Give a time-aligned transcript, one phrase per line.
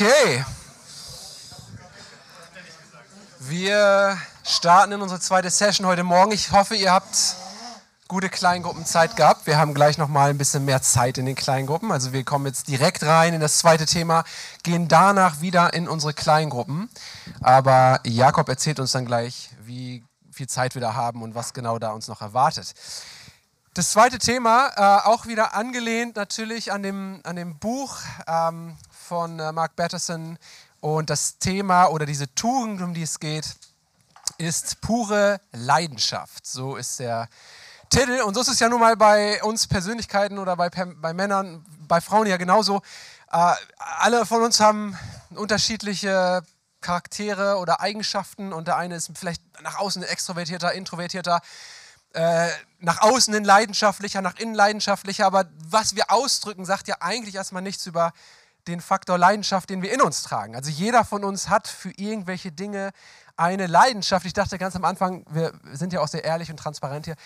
[0.00, 0.42] Okay.
[3.38, 6.32] Wir starten in unsere zweite Session heute Morgen.
[6.32, 7.36] Ich hoffe, ihr habt
[8.08, 9.46] gute Kleingruppenzeit gehabt.
[9.46, 11.92] Wir haben gleich noch mal ein bisschen mehr Zeit in den Kleingruppen.
[11.92, 14.24] Also wir kommen jetzt direkt rein in das zweite Thema,
[14.62, 16.88] gehen danach wieder in unsere Kleingruppen.
[17.42, 21.78] Aber Jakob erzählt uns dann gleich, wie viel Zeit wir da haben und was genau
[21.78, 22.72] da uns noch erwartet.
[23.74, 28.78] Das zweite Thema, äh, auch wieder angelehnt natürlich an dem, an dem Buch ähm,
[29.10, 30.38] von äh, Mark Batterson.
[30.80, 33.56] Und das Thema oder diese Tugend, um die es geht,
[34.38, 36.46] ist pure Leidenschaft.
[36.46, 37.28] So ist der
[37.88, 38.20] Titel.
[38.22, 42.00] Und so ist es ja nun mal bei uns Persönlichkeiten oder bei, bei Männern, bei
[42.00, 42.82] Frauen ja genauso.
[43.32, 44.96] Äh, alle von uns haben
[45.30, 46.42] unterschiedliche
[46.80, 51.40] Charaktere oder Eigenschaften und der eine ist vielleicht nach außen extrovertierter, introvertierter,
[52.12, 57.62] äh, nach außen leidenschaftlicher, nach innen leidenschaftlicher, aber was wir ausdrücken, sagt ja eigentlich erstmal
[57.62, 58.12] nichts über
[58.66, 60.54] den Faktor Leidenschaft, den wir in uns tragen.
[60.54, 62.90] Also jeder von uns hat für irgendwelche Dinge
[63.36, 64.26] eine Leidenschaft.
[64.26, 67.16] Ich dachte ganz am Anfang, wir sind ja auch sehr ehrlich und transparent hier.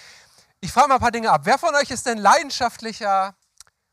[0.60, 1.42] Ich frage mal ein paar Dinge ab.
[1.44, 3.34] Wer von euch ist denn leidenschaftlicher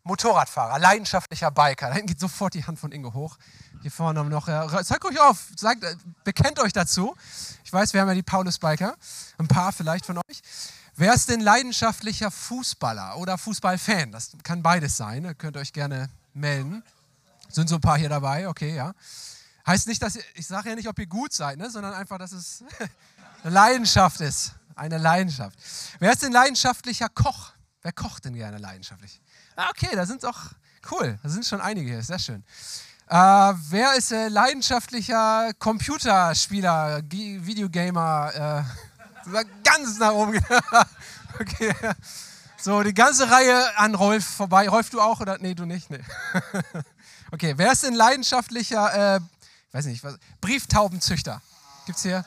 [0.03, 1.89] Motorradfahrer, leidenschaftlicher Biker?
[1.89, 3.37] Da geht sofort die Hand von Inge hoch.
[3.81, 5.83] Hier vorne noch, ja, zeigt euch auf, sagt,
[6.23, 7.15] bekennt euch dazu.
[7.63, 8.95] Ich weiß, wir haben ja die Paulus-Biker,
[9.39, 10.41] ein paar vielleicht von euch.
[10.95, 14.11] Wer ist denn leidenschaftlicher Fußballer oder Fußballfan?
[14.11, 16.83] Das kann beides sein, ihr könnt euch gerne melden.
[17.51, 18.93] Sind so ein paar hier dabei, okay, ja.
[19.65, 22.17] Heißt nicht, dass ihr, ich sage ja nicht, ob ihr gut seid, ne, sondern einfach,
[22.17, 22.63] dass es
[23.43, 24.53] eine Leidenschaft ist.
[24.75, 25.57] Eine Leidenschaft.
[25.99, 27.51] Wer ist denn leidenschaftlicher Koch?
[27.81, 29.21] Wer kocht denn gerne leidenschaftlich?
[29.55, 30.53] Ah, okay, da sind doch,
[30.91, 32.43] cool, da sind schon einige hier, sehr schön.
[33.07, 38.65] Äh, wer ist äh, leidenschaftlicher Computerspieler, G Videogamer?
[38.65, 40.39] Äh, ganz nach oben.
[41.39, 41.73] okay.
[42.57, 44.69] So, die ganze Reihe an Rolf vorbei.
[44.69, 45.37] Rolf, du auch oder?
[45.39, 45.89] Nee, du nicht?
[45.89, 46.01] Nee.
[47.33, 49.19] Okay, wer ist denn leidenschaftlicher, äh,
[49.71, 51.41] weiß nicht, was, Brieftaubenzüchter?
[51.85, 52.25] Gibt es hier?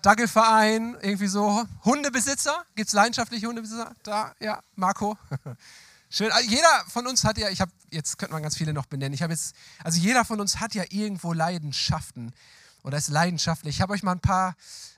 [0.00, 1.64] Dackelverein, irgendwie so.
[1.84, 2.64] Hundebesitzer?
[2.76, 3.92] Gibt es leidenschaftliche Hundebesitzer?
[4.04, 5.18] Da, ja, Marco.
[6.08, 6.30] Schön.
[6.30, 9.12] Also jeder von uns hat ja, ich habe, jetzt könnte man ganz viele noch benennen.
[9.12, 12.32] Ich habe jetzt, also jeder von uns hat ja irgendwo Leidenschaften
[12.84, 13.74] oder ist leidenschaftlich.
[13.74, 14.54] Ich habe euch mal ein paar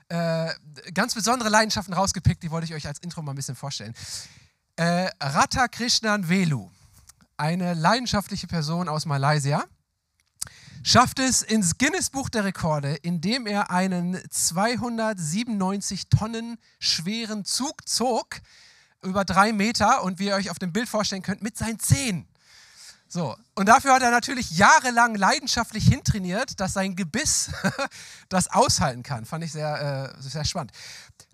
[0.09, 0.53] äh,
[0.93, 3.95] ganz besondere Leidenschaften rausgepickt, die wollte ich euch als Intro mal ein bisschen vorstellen.
[4.75, 6.69] Äh, Rata Krishnan Velu
[7.37, 9.63] eine leidenschaftliche Person aus Malaysia,
[10.83, 18.41] schafft es ins Guinness-Buch der Rekorde, indem er einen 297 Tonnen schweren Zug zog,
[19.03, 22.27] über drei Meter und wie ihr euch auf dem Bild vorstellen könnt, mit seinen Zehen.
[23.07, 27.51] So, und dafür hat er natürlich jahrelang leidenschaftlich hintrainiert, dass sein Gebiss
[28.29, 29.25] das aushalten kann.
[29.25, 30.73] Fand ich sehr, äh, sehr spannend.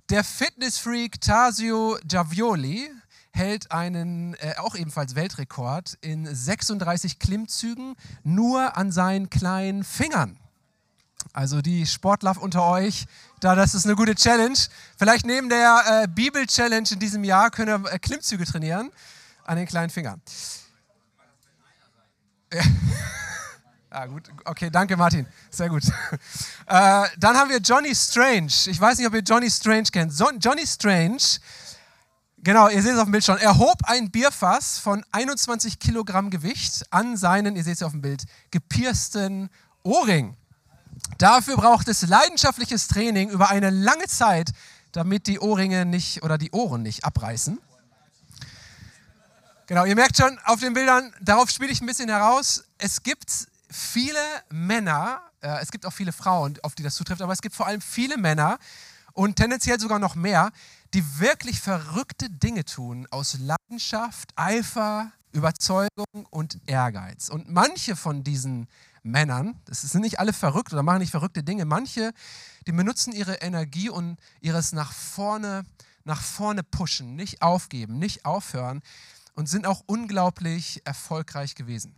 [0.09, 2.91] Der Fitnessfreak Tasio Javioli
[3.33, 10.37] hält einen äh, auch ebenfalls Weltrekord in 36 Klimmzügen nur an seinen kleinen Fingern.
[11.33, 13.05] Also die Sportler unter euch,
[13.39, 14.57] da das ist eine gute Challenge.
[14.97, 18.91] Vielleicht neben der äh, Bibel-Challenge in diesem Jahr können wir äh, Klimmzüge trainieren
[19.45, 20.21] an den kleinen Fingern.
[22.53, 22.61] Ja.
[23.95, 24.27] Ah, gut.
[24.45, 25.27] Okay, danke Martin.
[25.51, 25.83] Sehr gut.
[26.65, 28.51] Äh, dann haben wir Johnny Strange.
[28.65, 30.13] Ich weiß nicht, ob ihr Johnny Strange kennt.
[30.13, 31.21] So, Johnny Strange
[32.45, 33.37] Genau, ihr seht es auf dem Bild schon.
[33.37, 38.01] Er hob ein Bierfass von 21 Kilogramm Gewicht an seinen, ihr seht es auf dem
[38.01, 39.49] Bild, gepiersten
[39.83, 40.35] Ohrring.
[41.17, 44.51] Dafür braucht es leidenschaftliches Training über eine lange Zeit,
[44.91, 47.59] damit die Ohrringe nicht oder die Ohren nicht abreißen.
[49.67, 52.65] Genau, ihr merkt schon auf den Bildern, darauf spiele ich ein bisschen heraus.
[52.77, 53.31] Es gibt
[53.69, 54.19] viele
[54.49, 57.67] Männer, äh, es gibt auch viele Frauen, auf die das zutrifft, aber es gibt vor
[57.67, 58.59] allem viele Männer
[59.13, 60.51] und tendenziell sogar noch mehr,
[60.93, 67.29] die wirklich verrückte Dinge tun aus Leidenschaft, Eifer, Überzeugung und Ehrgeiz.
[67.29, 68.67] Und manche von diesen
[69.01, 72.13] Männern, das sind nicht alle verrückt oder machen nicht verrückte Dinge, manche,
[72.67, 75.65] die benutzen ihre Energie und ihres nach vorne,
[76.03, 78.81] nach vorne pushen, nicht aufgeben, nicht aufhören
[79.35, 81.95] und sind auch unglaublich erfolgreich gewesen.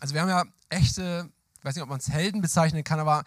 [0.00, 3.24] Also wir haben ja echte, ich weiß nicht, ob man es Helden bezeichnen kann, aber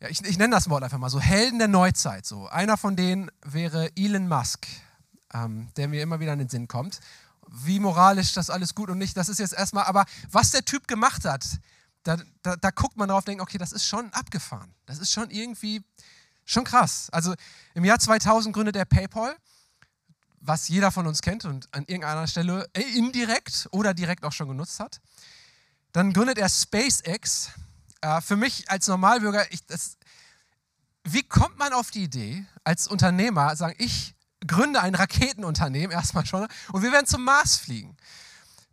[0.00, 2.26] ja, ich, ich nenne das Wort einfach mal so, Helden der Neuzeit.
[2.26, 2.48] So.
[2.48, 4.66] Einer von denen wäre Elon Musk,
[5.32, 7.00] ähm, der mir immer wieder in den Sinn kommt.
[7.48, 10.88] Wie moralisch das alles gut und nicht, das ist jetzt erstmal, aber was der Typ
[10.88, 11.44] gemacht hat,
[12.02, 14.74] da, da, da guckt man drauf und denkt, okay, das ist schon abgefahren.
[14.84, 15.82] Das ist schon irgendwie,
[16.44, 17.08] schon krass.
[17.10, 17.34] Also
[17.74, 19.34] im Jahr 2000 gründet er PayPal,
[20.40, 24.78] was jeder von uns kennt und an irgendeiner Stelle indirekt oder direkt auch schon genutzt
[24.78, 25.00] hat.
[25.92, 27.50] Dann gründet er SpaceX,
[28.00, 29.96] äh, für mich als Normalbürger, ich, das,
[31.04, 34.14] wie kommt man auf die Idee, als Unternehmer, sagen, ich
[34.46, 37.96] gründe ein Raketenunternehmen erstmal schon und wir werden zum Mars fliegen?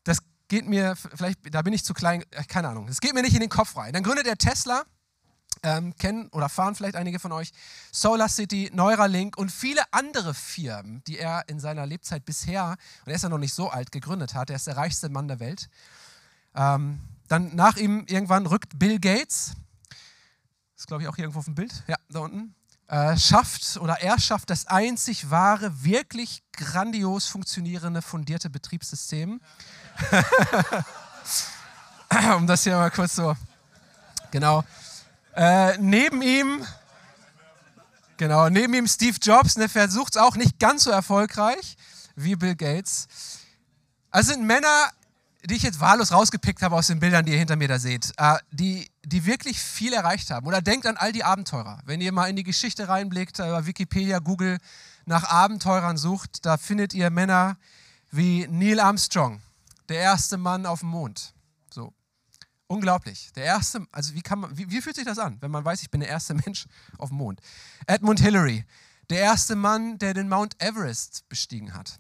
[0.03, 3.21] Das geht mir, vielleicht, da bin ich zu klein, äh, keine Ahnung, es geht mir
[3.21, 3.93] nicht in den Kopf rein.
[3.93, 4.83] Dann gründet er Tesla,
[5.63, 7.51] ähm, kennen oder fahren vielleicht einige von euch,
[7.91, 13.15] Solar City, Neuralink und viele andere Firmen, die er in seiner Lebzeit bisher, und er
[13.15, 14.49] ist ja noch nicht so alt, gegründet hat.
[14.49, 15.69] Er ist der reichste Mann der Welt.
[16.55, 19.53] Ähm, dann nach ihm irgendwann rückt Bill Gates,
[19.89, 22.55] das ist glaube ich auch hier irgendwo auf dem Bild, ja, da unten,
[22.87, 29.39] äh, schafft oder er schafft das einzig wahre, wirklich grandios funktionierende, fundierte Betriebssystem.
[32.37, 33.35] um das hier mal kurz so,
[34.31, 34.63] genau.
[35.35, 36.65] Äh, neben ihm,
[38.17, 41.77] genau, neben ihm Steve Jobs, der versucht es auch nicht ganz so erfolgreich
[42.15, 43.07] wie Bill Gates.
[44.11, 44.91] Also sind Männer,
[45.45, 48.11] die ich jetzt wahllos rausgepickt habe aus den Bildern, die ihr hinter mir da seht,
[48.17, 50.47] äh, die, die wirklich viel erreicht haben.
[50.47, 51.79] Oder denkt an all die Abenteurer.
[51.85, 54.57] Wenn ihr mal in die Geschichte reinblickt, über Wikipedia, Google
[55.05, 57.57] nach Abenteurern sucht, da findet ihr Männer
[58.11, 59.41] wie Neil Armstrong,
[59.89, 61.33] der erste Mann auf dem Mond.
[61.69, 61.93] So.
[62.67, 63.31] Unglaublich.
[63.35, 65.81] Der erste, also wie, kann man, wie, wie fühlt sich das an, wenn man weiß,
[65.81, 66.67] ich bin der erste Mensch
[66.97, 67.41] auf dem Mond?
[67.85, 68.65] Edmund Hillary,
[69.09, 71.99] der erste Mann, der den Mount Everest bestiegen hat.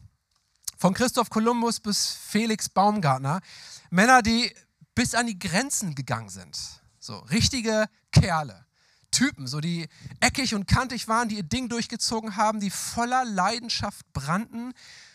[0.83, 3.39] Von Christoph Kolumbus bis Felix Baumgartner.
[3.89, 4.53] Männer, die
[4.95, 6.59] bis an die Grenzen gegangen sind.
[6.99, 8.65] So, richtige Kerle.
[9.09, 9.87] Typen, so die
[10.19, 14.73] eckig und kantig waren, die ihr Ding durchgezogen haben, die voller Leidenschaft brannten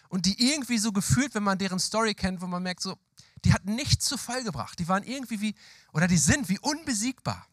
[0.09, 2.97] und die irgendwie so gefühlt, wenn man deren Story kennt, wo man merkt, so,
[3.45, 4.79] die hatten nichts zu Fall gebracht.
[4.79, 5.55] Die waren irgendwie wie,
[5.93, 7.47] oder die sind wie unbesiegbar.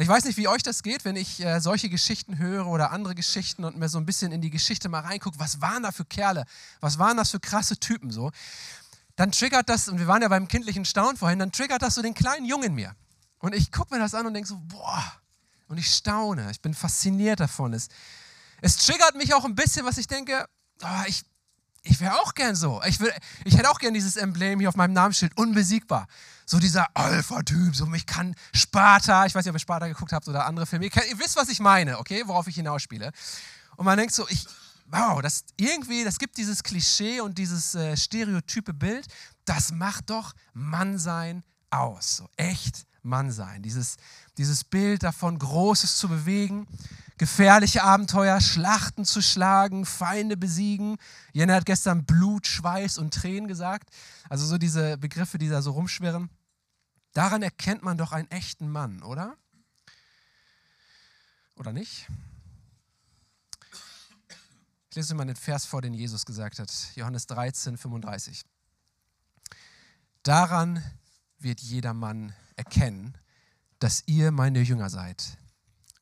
[0.00, 2.90] Und ich weiß nicht, wie euch das geht, wenn ich äh, solche Geschichten höre oder
[2.90, 5.92] andere Geschichten und mir so ein bisschen in die Geschichte mal reingucke, was waren da
[5.92, 6.46] für Kerle,
[6.80, 8.30] was waren das für krasse Typen so,
[9.16, 12.00] dann triggert das, und wir waren ja beim kindlichen Staunen vorhin, dann triggert das so
[12.00, 12.96] den kleinen Jungen in mir.
[13.40, 15.04] Und ich gucke mir das an und denke so, boah,
[15.68, 17.74] und ich staune, ich bin fasziniert davon.
[17.74, 17.88] Es,
[18.62, 20.46] es triggert mich auch ein bisschen, was ich denke,
[20.82, 21.24] oh, ich,
[21.82, 22.82] ich wäre auch gern so.
[22.84, 22.98] Ich,
[23.44, 26.06] ich hätte auch gern dieses Emblem hier auf meinem Namensschild, unbesiegbar.
[26.44, 30.28] So dieser Alpha-Typ, so mich kann Sparta, ich weiß nicht, ob ihr Sparta geguckt habt
[30.28, 30.86] oder andere Filme.
[30.86, 33.12] Ihr, ihr wisst, was ich meine, okay, worauf ich hinausspiele.
[33.76, 34.46] Und man denkt so, ich,
[34.86, 39.06] wow, das irgendwie, das gibt dieses Klischee und dieses äh, stereotype Bild,
[39.44, 42.16] das macht doch Mannsein aus.
[42.16, 43.62] So echt Mann sein.
[43.62, 43.96] Dieses,
[44.38, 46.66] dieses Bild davon, Großes zu bewegen,
[47.18, 50.96] gefährliche Abenteuer, Schlachten zu schlagen, Feinde besiegen.
[51.32, 53.90] Jenna hat gestern Blut, Schweiß und Tränen gesagt.
[54.28, 56.30] Also so diese Begriffe, die da so rumschwirren.
[57.12, 59.36] Daran erkennt man doch einen echten Mann, oder?
[61.56, 62.08] Oder nicht?
[64.88, 66.72] Ich lese mal den Vers vor, den Jesus gesagt hat.
[66.94, 68.42] Johannes 13, 35.
[70.22, 70.82] Daran
[71.38, 73.16] wird jeder Mann erkennen,
[73.78, 75.38] dass ihr meine Jünger seid,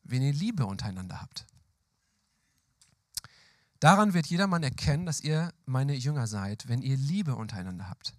[0.03, 1.45] wenn ihr Liebe untereinander habt.
[3.79, 8.13] Daran wird jedermann erkennen, dass ihr meine Jünger seid, wenn ihr Liebe untereinander habt.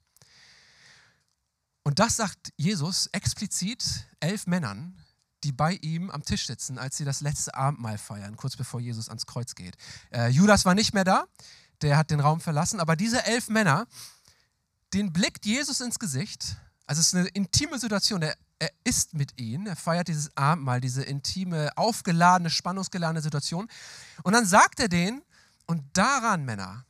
[1.82, 4.96] Und das sagt Jesus explizit elf Männern,
[5.44, 9.08] die bei ihm am Tisch sitzen, als sie das letzte Abendmahl feiern, kurz bevor Jesus
[9.08, 9.76] ans Kreuz geht.
[10.10, 11.26] Äh, Judas war nicht mehr da,
[11.82, 13.86] der hat den Raum verlassen, aber diese elf Männer,
[14.94, 16.56] den blickt Jesus ins Gesicht
[16.90, 18.20] also es ist eine intime Situation.
[18.20, 23.68] Er, er ist mit ihnen, er feiert dieses Abendmahl, diese intime, aufgeladene, spannungsgeladene Situation.
[24.24, 25.22] Und dann sagt er denen,
[25.66, 26.84] und daran, Männer,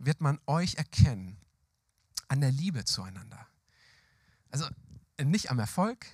[0.00, 1.36] wird man euch erkennen,
[2.26, 3.46] an der Liebe zueinander.
[4.50, 4.66] Also
[5.22, 6.06] nicht am Erfolg,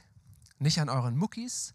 [0.58, 1.72] nicht an euren Muckis,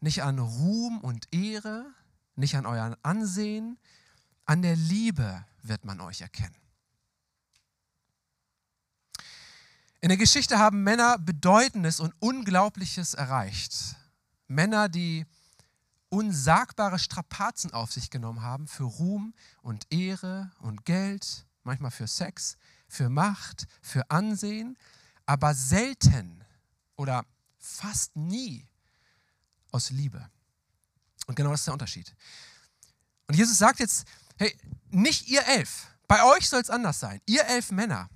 [0.00, 1.86] nicht an Ruhm und Ehre,
[2.34, 3.78] nicht an euren Ansehen,
[4.46, 6.56] an der Liebe wird man euch erkennen.
[10.00, 13.96] In der Geschichte haben Männer Bedeutendes und Unglaubliches erreicht.
[14.46, 15.26] Männer, die
[16.08, 22.56] unsagbare Strapazen auf sich genommen haben für Ruhm und Ehre und Geld, manchmal für Sex,
[22.88, 24.78] für Macht, für Ansehen,
[25.26, 26.44] aber selten
[26.96, 27.26] oder
[27.58, 28.68] fast nie
[29.72, 30.30] aus Liebe.
[31.26, 32.14] Und genau das ist der Unterschied.
[33.26, 34.06] Und Jesus sagt jetzt,
[34.38, 34.56] hey,
[34.90, 37.20] nicht ihr elf, bei euch soll es anders sein.
[37.26, 38.08] Ihr elf Männer,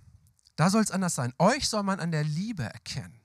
[0.56, 1.32] da soll es anders sein.
[1.38, 3.20] Euch soll man an der Liebe erkennen.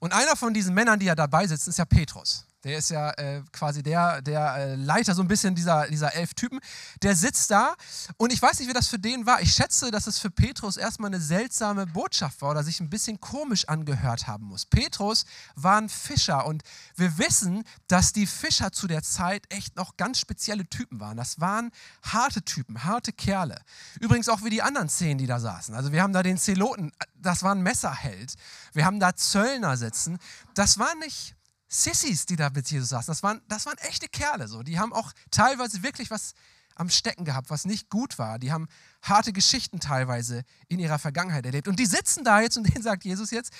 [0.00, 2.46] Und einer von diesen Männern, die ja dabei sitzen, ist ja Petrus.
[2.66, 6.34] Der ist ja äh, quasi der, der äh, Leiter so ein bisschen dieser, dieser elf
[6.34, 6.58] Typen.
[7.00, 7.76] Der sitzt da
[8.16, 9.40] und ich weiß nicht, wie das für den war.
[9.40, 13.20] Ich schätze, dass es für Petrus erstmal eine seltsame Botschaft war oder sich ein bisschen
[13.20, 14.66] komisch angehört haben muss.
[14.66, 16.64] Petrus war ein Fischer und
[16.96, 21.16] wir wissen, dass die Fischer zu der Zeit echt noch ganz spezielle Typen waren.
[21.16, 21.70] Das waren
[22.02, 23.60] harte Typen, harte Kerle.
[24.00, 25.72] Übrigens auch wie die anderen zehn, die da saßen.
[25.72, 28.34] Also wir haben da den Zeloten, das war ein Messerheld.
[28.72, 30.18] Wir haben da Zöllner sitzen.
[30.54, 31.35] Das war nicht
[31.68, 34.48] Sissys, die da mit Jesus saßen, das waren, das waren echte Kerle.
[34.48, 34.62] So.
[34.62, 36.34] Die haben auch teilweise wirklich was
[36.76, 38.38] am Stecken gehabt, was nicht gut war.
[38.38, 38.68] Die haben
[39.02, 41.68] harte Geschichten teilweise in ihrer Vergangenheit erlebt.
[41.68, 43.52] Und die sitzen da jetzt und denen sagt Jesus jetzt,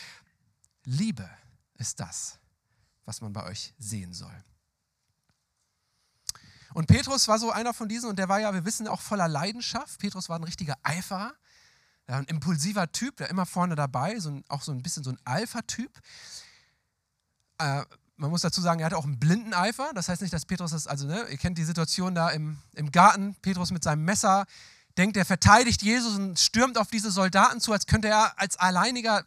[0.84, 1.28] Liebe
[1.74, 2.38] ist das,
[3.04, 4.44] was man bei euch sehen soll.
[6.74, 9.28] Und Petrus war so einer von diesen und der war ja, wir wissen, auch voller
[9.28, 9.98] Leidenschaft.
[9.98, 11.32] Petrus war ein richtiger Eiferer,
[12.06, 15.18] ein impulsiver Typ, der immer vorne dabei, so ein, auch so ein bisschen so ein
[15.24, 15.90] Alpha-Typ.
[17.58, 17.82] Äh,
[18.16, 19.90] man muss dazu sagen, er hatte auch einen blinden Eifer.
[19.94, 22.90] Das heißt nicht, dass Petrus das, also ne, ihr kennt die Situation da im, im
[22.90, 24.46] Garten, Petrus mit seinem Messer
[24.96, 29.24] denkt, er verteidigt Jesus und stürmt auf diese Soldaten zu, als könnte er als alleiniger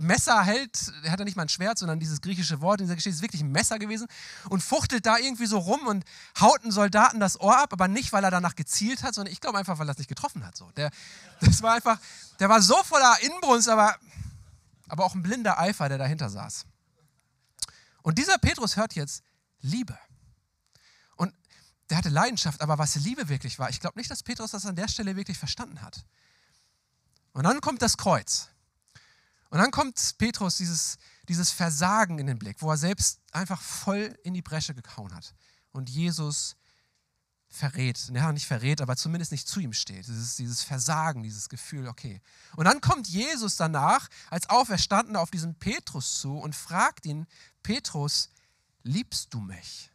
[0.00, 2.94] Messer hält, er hat ja nicht mal ein Schwert, sondern dieses griechische Wort in dieser
[2.94, 4.06] Geschichte ist wirklich ein Messer gewesen
[4.48, 6.04] und fuchtelt da irgendwie so rum und
[6.40, 9.40] haut einen Soldaten das Ohr ab, aber nicht, weil er danach gezielt hat, sondern ich
[9.40, 10.56] glaube einfach, weil er es nicht getroffen hat.
[10.56, 10.70] So.
[10.76, 10.90] Der,
[11.40, 11.98] das war einfach,
[12.38, 13.96] der war so voller Inbrunst, aber,
[14.88, 16.64] aber auch ein blinder Eifer, der dahinter saß.
[18.02, 19.22] Und dieser Petrus hört jetzt
[19.60, 19.98] Liebe.
[21.16, 21.34] Und
[21.90, 24.76] der hatte Leidenschaft, aber was Liebe wirklich war, ich glaube nicht, dass Petrus das an
[24.76, 26.04] der Stelle wirklich verstanden hat.
[27.32, 28.48] Und dann kommt das Kreuz.
[29.50, 34.18] Und dann kommt Petrus dieses, dieses Versagen in den Blick, wo er selbst einfach voll
[34.22, 35.34] in die Bresche gehauen hat.
[35.72, 36.56] Und Jesus
[37.48, 40.06] verrät, ja nicht verrät, aber zumindest nicht zu ihm steht.
[40.06, 42.20] Dieses, dieses Versagen, dieses Gefühl, okay.
[42.56, 47.26] Und dann kommt Jesus danach als Auferstandener auf diesen Petrus zu und fragt ihn,
[47.62, 48.30] Petrus,
[48.82, 49.90] liebst du mich?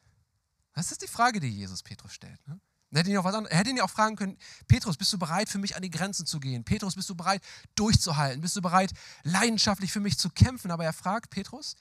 [0.74, 2.46] Das ist die Frage, die Jesus Petrus stellt.
[2.48, 2.60] Ne?
[2.92, 5.18] Er hätte, ihn auch was anderes, er hätte ihn auch fragen können, Petrus, bist du
[5.20, 6.64] bereit für mich an die Grenzen zu gehen?
[6.64, 7.42] Petrus, bist du bereit
[7.76, 8.42] durchzuhalten?
[8.42, 8.92] Bist du bereit
[9.24, 10.72] leidenschaftlich für mich zu kämpfen?
[10.72, 11.76] Aber er fragt, Petrus,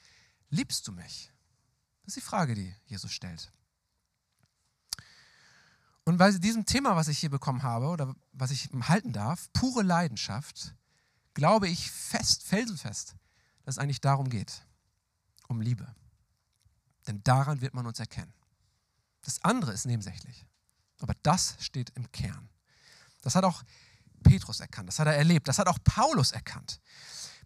[0.51, 1.31] liebst du mich?
[2.05, 3.51] Das ist die Frage, die Jesus stellt.
[6.05, 9.83] Und bei diesem Thema, was ich hier bekommen habe oder was ich halten darf, pure
[9.83, 10.75] Leidenschaft,
[11.35, 13.15] glaube ich fest, felsenfest,
[13.65, 14.67] dass es eigentlich darum geht,
[15.49, 15.95] um Liebe.
[17.07, 18.33] Denn daran wird man uns erkennen.
[19.25, 20.47] Das andere ist nebensächlich.
[21.01, 22.49] Aber das steht im Kern.
[23.23, 23.63] Das hat auch
[24.23, 26.81] Petrus erkannt, das hat er erlebt, das hat auch Paulus erkannt.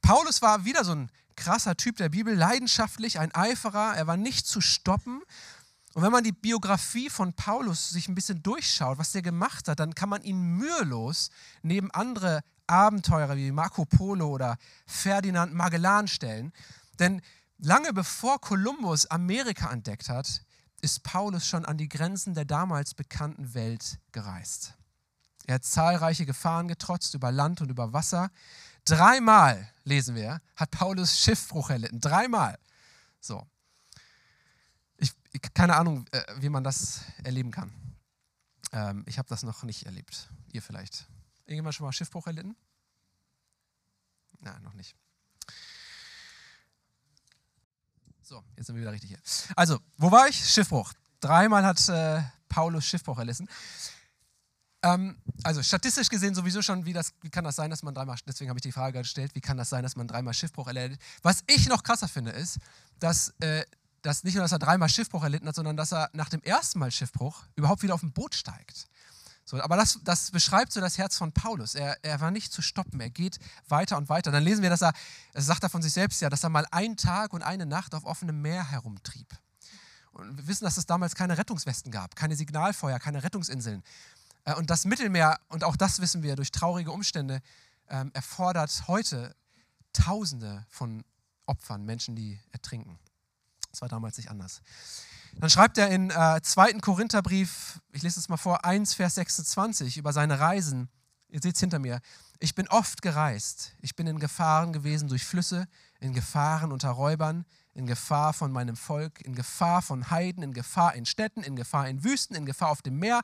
[0.02, 4.46] Paulus war wieder so ein krasser Typ der Bibel, leidenschaftlich, ein Eiferer, er war nicht
[4.46, 5.22] zu stoppen.
[5.96, 9.80] Und wenn man die Biografie von Paulus sich ein bisschen durchschaut, was der gemacht hat,
[9.80, 11.30] dann kann man ihn mühelos
[11.62, 16.52] neben andere Abenteurer wie Marco Polo oder Ferdinand Magellan stellen.
[16.98, 17.22] Denn
[17.56, 20.42] lange bevor Kolumbus Amerika entdeckt hat,
[20.82, 24.74] ist Paulus schon an die Grenzen der damals bekannten Welt gereist.
[25.46, 28.28] Er hat zahlreiche Gefahren getrotzt über Land und über Wasser.
[28.84, 32.02] Dreimal, lesen wir, hat Paulus Schiffbruch erlitten.
[32.02, 32.58] Dreimal.
[33.18, 33.46] So.
[35.54, 37.72] Keine Ahnung, äh, wie man das erleben kann.
[38.72, 40.28] Ähm, ich habe das noch nicht erlebt.
[40.52, 41.06] Ihr vielleicht.
[41.46, 42.56] Irgendjemand schon mal Schiffbruch erlitten?
[44.40, 44.94] Nein, noch nicht.
[48.22, 49.20] So, jetzt sind wir wieder richtig hier.
[49.54, 50.36] Also, wo war ich?
[50.36, 50.92] Schiffbruch.
[51.20, 53.48] Dreimal hat äh, Paulus Schiffbruch erlassen.
[54.82, 58.16] Ähm, also statistisch gesehen sowieso schon, wie, das, wie kann das sein, dass man dreimal,
[58.26, 61.00] deswegen habe ich die Frage gestellt, wie kann das sein, dass man dreimal Schiffbruch erleidet?
[61.22, 62.58] Was ich noch krasser finde, ist,
[62.98, 63.64] dass, äh,
[64.02, 66.78] dass nicht nur, dass er dreimal Schiffbruch erlitten hat, sondern dass er nach dem ersten
[66.78, 68.86] Mal Schiffbruch überhaupt wieder auf ein Boot steigt.
[69.44, 71.76] So, aber das, das beschreibt so das Herz von Paulus.
[71.76, 73.38] Er, er war nicht zu stoppen, er geht
[73.68, 74.32] weiter und weiter.
[74.32, 74.92] Dann lesen wir, dass er,
[75.34, 77.94] das sagt er von sich selbst ja, dass er mal einen Tag und eine Nacht
[77.94, 79.28] auf offenem Meer herumtrieb.
[80.10, 83.84] Und wir wissen, dass es damals keine Rettungswesten gab, keine Signalfeuer, keine Rettungsinseln.
[84.44, 87.40] Äh, und das Mittelmeer, und auch das wissen wir durch traurige Umstände,
[87.88, 89.36] ähm, erfordert heute
[89.92, 91.04] Tausende von
[91.46, 92.98] Opfern, Menschen, die ertrinken.
[93.76, 94.62] Das war damals nicht anders.
[95.34, 96.80] Dann schreibt er in äh, 2.
[96.80, 100.88] Korintherbrief, ich lese es mal vor, 1, Vers 26 über seine Reisen.
[101.28, 102.00] Ihr seht es hinter mir.
[102.38, 103.72] Ich bin oft gereist.
[103.82, 105.68] Ich bin in Gefahren gewesen durch Flüsse,
[106.00, 110.94] in Gefahren unter Räubern, in Gefahr von meinem Volk, in Gefahr von Heiden, in Gefahr
[110.94, 113.20] in Städten, in Gefahr in Wüsten, in Gefahr auf dem Meer,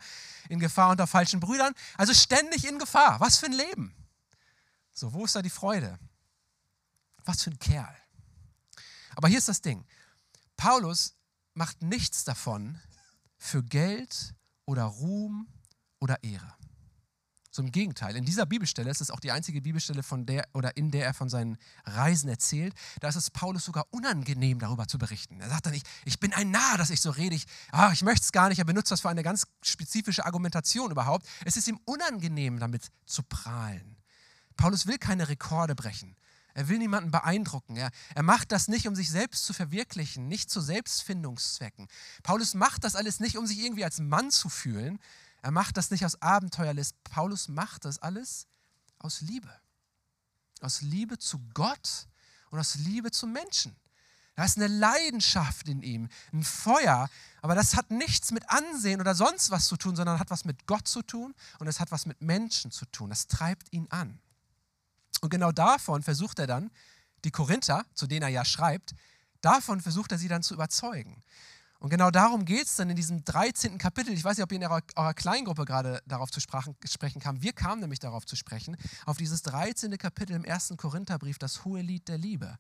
[0.50, 1.73] in Gefahr unter falschen Brüdern.
[1.97, 3.21] Also ständig in Gefahr.
[3.21, 3.94] Was für ein Leben.
[4.92, 5.99] So, wo ist da die Freude?
[7.25, 7.97] Was für ein Kerl.
[9.16, 9.87] Aber hier ist das Ding.
[10.62, 11.16] Paulus
[11.54, 12.78] macht nichts davon
[13.37, 14.33] für Geld
[14.64, 15.49] oder Ruhm
[15.99, 16.54] oder Ehre.
[17.50, 20.76] So im Gegenteil, in dieser Bibelstelle, es ist auch die einzige Bibelstelle, von der oder
[20.76, 24.99] in der er von seinen Reisen erzählt, da ist es Paulus sogar unangenehm, darüber zu
[24.99, 25.40] berichten.
[25.40, 28.02] Er sagt dann nicht, ich bin ein Narr, dass ich so rede, ich, ah, ich
[28.02, 31.26] möchte es gar nicht, er benutzt das für eine ganz spezifische Argumentation überhaupt.
[31.45, 33.97] Es ist ihm unangenehm, damit zu prahlen.
[34.54, 36.14] Paulus will keine Rekorde brechen.
[36.54, 37.76] Er will niemanden beeindrucken.
[37.76, 41.88] Er, er macht das nicht, um sich selbst zu verwirklichen, nicht zu Selbstfindungszwecken.
[42.23, 44.99] Paulus macht das alles nicht, um sich irgendwie als Mann zu fühlen.
[45.42, 46.94] Er macht das nicht aus Abenteuerlist.
[47.04, 48.47] Paulus macht das alles
[48.99, 49.50] aus Liebe.
[50.61, 52.06] Aus Liebe zu Gott
[52.50, 53.76] und aus Liebe zu Menschen.
[54.35, 57.11] Da ist eine Leidenschaft in ihm, ein Feuer,
[57.42, 60.66] aber das hat nichts mit Ansehen oder sonst was zu tun, sondern hat was mit
[60.66, 63.11] Gott zu tun und es hat was mit Menschen zu tun.
[63.11, 64.22] Das treibt ihn an.
[65.23, 66.71] Und genau davon versucht er dann,
[67.25, 68.95] die Korinther, zu denen er ja schreibt,
[69.41, 71.23] davon versucht er sie dann zu überzeugen.
[71.79, 73.79] Und genau darum geht es dann in diesem 13.
[73.79, 74.12] Kapitel.
[74.12, 77.43] Ich weiß nicht, ob ihr in eurer, eurer Kleingruppe gerade darauf zu sprachen, sprechen kam.
[77.43, 78.76] Wir kamen nämlich darauf zu sprechen,
[79.07, 79.97] auf dieses 13.
[79.99, 80.75] Kapitel im 1.
[80.76, 82.57] Korintherbrief, das hohe Lied der Liebe.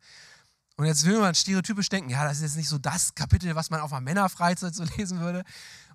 [0.76, 3.70] Und jetzt will man stereotypisch denken, ja, das ist jetzt nicht so das Kapitel, was
[3.70, 5.44] man auf einer Männerfreizeit so lesen würde.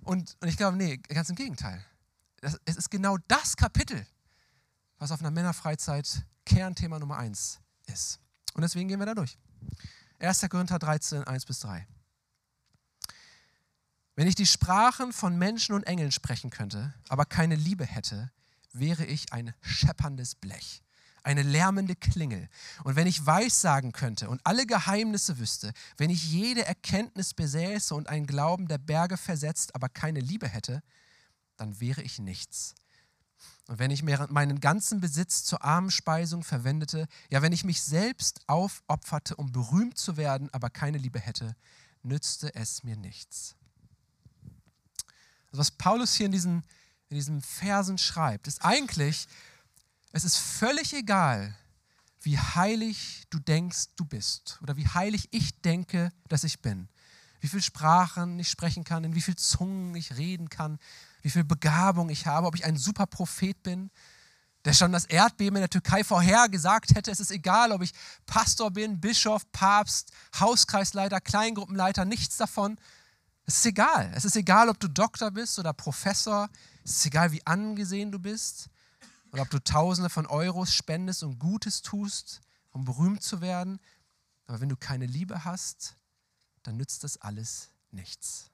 [0.02, 1.84] Und, und ich glaube, nee, ganz im Gegenteil.
[2.40, 4.06] Das, es ist genau das Kapitel,
[4.98, 8.20] was auf einer Männerfreizeit Kernthema Nummer 1 ist.
[8.54, 9.36] Und deswegen gehen wir da durch.
[10.18, 10.40] 1.
[10.48, 11.86] Korinther 13, 1 bis 3.
[14.16, 18.32] Wenn ich die Sprachen von Menschen und Engeln sprechen könnte, aber keine Liebe hätte,
[18.72, 20.82] wäre ich ein schepperndes Blech,
[21.22, 22.48] eine lärmende Klingel.
[22.82, 28.08] Und wenn ich Weissagen könnte und alle Geheimnisse wüsste, wenn ich jede Erkenntnis besäße und
[28.08, 30.82] einen Glauben der Berge versetzt, aber keine Liebe hätte,
[31.58, 32.74] dann wäre ich nichts.
[33.68, 39.36] Und wenn ich meinen ganzen Besitz zur Armenspeisung verwendete, ja, wenn ich mich selbst aufopferte,
[39.36, 41.54] um berühmt zu werden, aber keine Liebe hätte,
[42.02, 43.56] nützte es mir nichts.
[45.48, 46.64] Also was Paulus hier in diesen,
[47.08, 49.28] in diesen Versen schreibt, ist eigentlich,
[50.12, 51.54] es ist völlig egal,
[52.22, 56.88] wie heilig du denkst, du bist oder wie heilig ich denke, dass ich bin.
[57.40, 60.78] Wie viele Sprachen ich sprechen kann, in wie vielen Zungen ich reden kann,
[61.28, 63.90] wie viel Begabung ich habe, ob ich ein super Prophet bin,
[64.64, 67.10] der schon das Erdbeben in der Türkei vorhergesagt hätte.
[67.10, 67.92] Es ist egal, ob ich
[68.24, 72.80] Pastor bin, Bischof, Papst, Hauskreisleiter, Kleingruppenleiter, nichts davon.
[73.44, 74.10] Es ist egal.
[74.14, 76.48] Es ist egal, ob du Doktor bist oder Professor.
[76.82, 78.70] Es ist egal, wie angesehen du bist.
[79.30, 83.80] Oder ob du Tausende von Euros spendest und Gutes tust, um berühmt zu werden.
[84.46, 85.94] Aber wenn du keine Liebe hast,
[86.62, 88.50] dann nützt das alles nichts.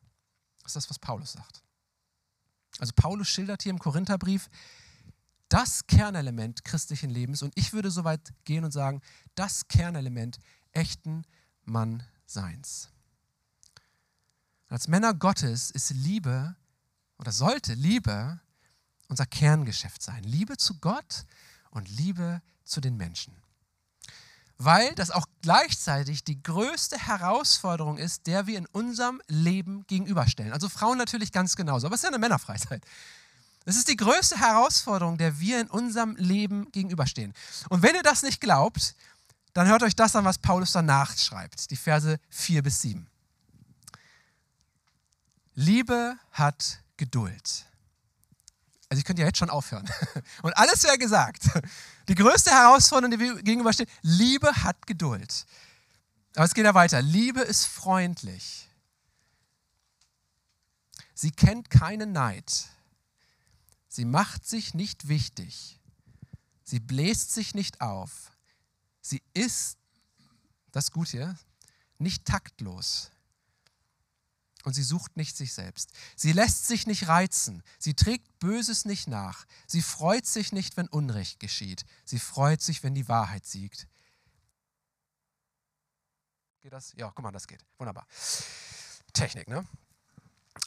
[0.65, 1.64] Das ist das, was Paulus sagt.
[2.79, 4.49] Also Paulus schildert hier im Korintherbrief
[5.49, 9.01] das Kernelement christlichen Lebens und ich würde so weit gehen und sagen,
[9.35, 10.39] das Kernelement
[10.73, 11.25] echten
[11.65, 12.89] Mannseins.
[14.69, 16.57] Als Männer Gottes ist Liebe
[17.19, 18.41] oder sollte Liebe
[19.09, 20.25] unser Kerngeschäft sein.
[20.25, 21.27] Liebe zu Gott
[21.71, 23.44] und Liebe zu den Menschen.
[24.59, 30.53] Weil das auch gleichzeitig die größte Herausforderung ist, der wir in unserem Leben gegenüberstellen.
[30.53, 32.85] Also Frauen natürlich ganz genauso, aber es ist ja eine Männerfreizeit.
[33.65, 37.33] Das ist die größte Herausforderung, der wir in unserem Leben gegenüberstehen.
[37.69, 38.95] Und wenn ihr das nicht glaubt,
[39.55, 43.07] dann hört euch das an, was Paulus danach schreibt, die Verse 4 bis 7.
[45.55, 47.65] Liebe hat Geduld.
[48.89, 49.89] Also ich könnte ja jetzt schon aufhören.
[50.43, 51.45] Und alles wäre gesagt.
[52.09, 55.47] Die größte Herausforderung, die wir gegenüberstehen, Liebe hat Geduld.
[56.35, 57.01] Aber es geht ja weiter.
[57.01, 58.69] Liebe ist freundlich.
[61.15, 62.67] Sie kennt keinen Neid.
[63.89, 65.81] Sie macht sich nicht wichtig.
[66.65, 68.33] Sie bläst sich nicht auf.
[69.01, 69.79] Sie ist,
[70.73, 71.37] das ist gut hier,
[71.99, 73.11] nicht taktlos
[74.65, 75.93] und sie sucht nicht sich selbst.
[76.17, 77.63] Sie lässt sich nicht reizen.
[77.79, 79.45] Sie trägt Böses nicht nach.
[79.67, 81.85] Sie freut sich nicht, wenn Unrecht geschieht.
[82.05, 83.87] Sie freut sich, wenn die Wahrheit siegt.
[86.63, 86.95] Geht das?
[86.97, 87.65] Ja, guck mal, das geht.
[87.79, 88.07] Wunderbar.
[89.13, 89.67] Technik, ne?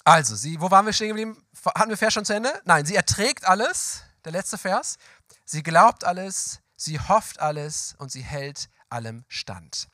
[0.03, 1.43] Also, sie, wo waren wir stehen geblieben?
[1.65, 2.61] Hatten wir Vers schon zu Ende?
[2.65, 4.97] Nein, sie erträgt alles, der letzte Vers.
[5.43, 9.89] Sie glaubt alles, sie hofft alles und sie hält allem stand.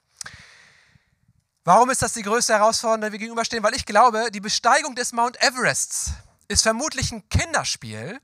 [1.66, 3.64] Warum ist das die größte Herausforderung, der wir gegenüberstehen?
[3.64, 6.12] Weil ich glaube, die Besteigung des Mount Everests
[6.50, 8.20] ist vermutlich ein Kinderspiel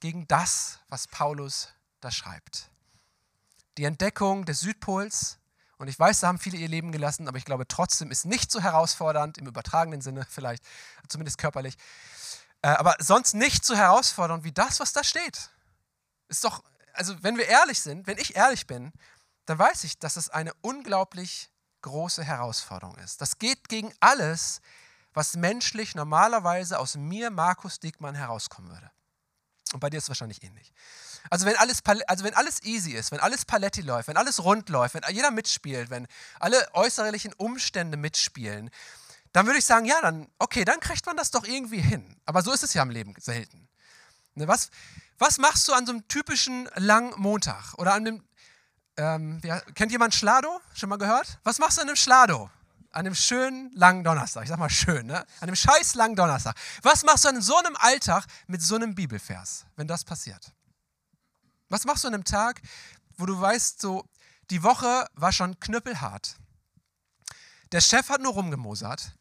[0.00, 1.68] gegen das, was Paulus
[2.00, 2.70] da schreibt.
[3.76, 5.38] Die Entdeckung des Südpols,
[5.76, 8.50] und ich weiß, da haben viele ihr Leben gelassen, aber ich glaube trotzdem ist nicht
[8.50, 10.64] so herausfordernd, im übertragenen Sinne vielleicht,
[11.08, 11.76] zumindest körperlich,
[12.62, 15.50] äh, aber sonst nicht so herausfordernd wie das, was da steht.
[16.28, 18.92] Ist doch, also wenn wir ehrlich sind, wenn ich ehrlich bin,
[19.44, 21.51] dann weiß ich, dass es eine unglaublich
[21.82, 23.20] große Herausforderung ist.
[23.20, 24.60] Das geht gegen alles,
[25.14, 28.90] was menschlich normalerweise aus mir, Markus Dickmann, herauskommen würde.
[29.72, 30.72] Und bei dir ist es wahrscheinlich ähnlich.
[31.30, 34.68] Also wenn, alles, also wenn alles easy ist, wenn alles Paletti läuft, wenn alles rund
[34.68, 36.06] läuft, wenn jeder mitspielt, wenn
[36.40, 38.70] alle äußerlichen Umstände mitspielen,
[39.32, 42.16] dann würde ich sagen, ja, dann, okay, dann kriegt man das doch irgendwie hin.
[42.26, 43.68] Aber so ist es ja im Leben selten.
[44.34, 44.70] Ne, was,
[45.18, 48.22] was machst du an so einem typischen langen Montag oder an einem
[48.96, 50.60] ähm, wer, kennt jemand Schlado?
[50.74, 51.38] Schon mal gehört?
[51.44, 52.50] Was machst du an einem Schlado?
[52.90, 54.42] An einem schönen langen Donnerstag.
[54.42, 55.20] Ich sag mal schön, ne?
[55.40, 56.56] An einem scheiß langen Donnerstag.
[56.82, 60.52] Was machst du an so einem Alltag mit so einem Bibelvers, wenn das passiert?
[61.70, 62.60] Was machst du an einem Tag,
[63.16, 64.04] wo du weißt, so,
[64.50, 66.36] die Woche war schon knüppelhart.
[67.72, 69.14] Der Chef hat nur rumgemosert.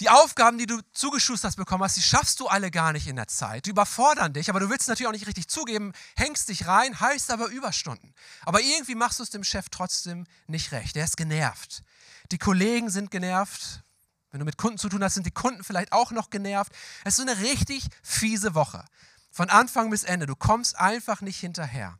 [0.00, 3.26] Die Aufgaben, die du zugeschustert bekommen hast, die schaffst du alle gar nicht in der
[3.26, 3.66] Zeit.
[3.66, 7.32] Die überfordern dich, aber du willst natürlich auch nicht richtig zugeben, hängst dich rein, heißt
[7.32, 8.14] aber Überstunden.
[8.44, 10.94] Aber irgendwie machst du es dem Chef trotzdem nicht recht.
[10.94, 11.82] Der ist genervt.
[12.30, 13.82] Die Kollegen sind genervt.
[14.30, 16.72] Wenn du mit Kunden zu tun hast, sind die Kunden vielleicht auch noch genervt.
[17.04, 18.84] Es ist so eine richtig fiese Woche.
[19.32, 20.26] Von Anfang bis Ende.
[20.26, 21.98] Du kommst einfach nicht hinterher.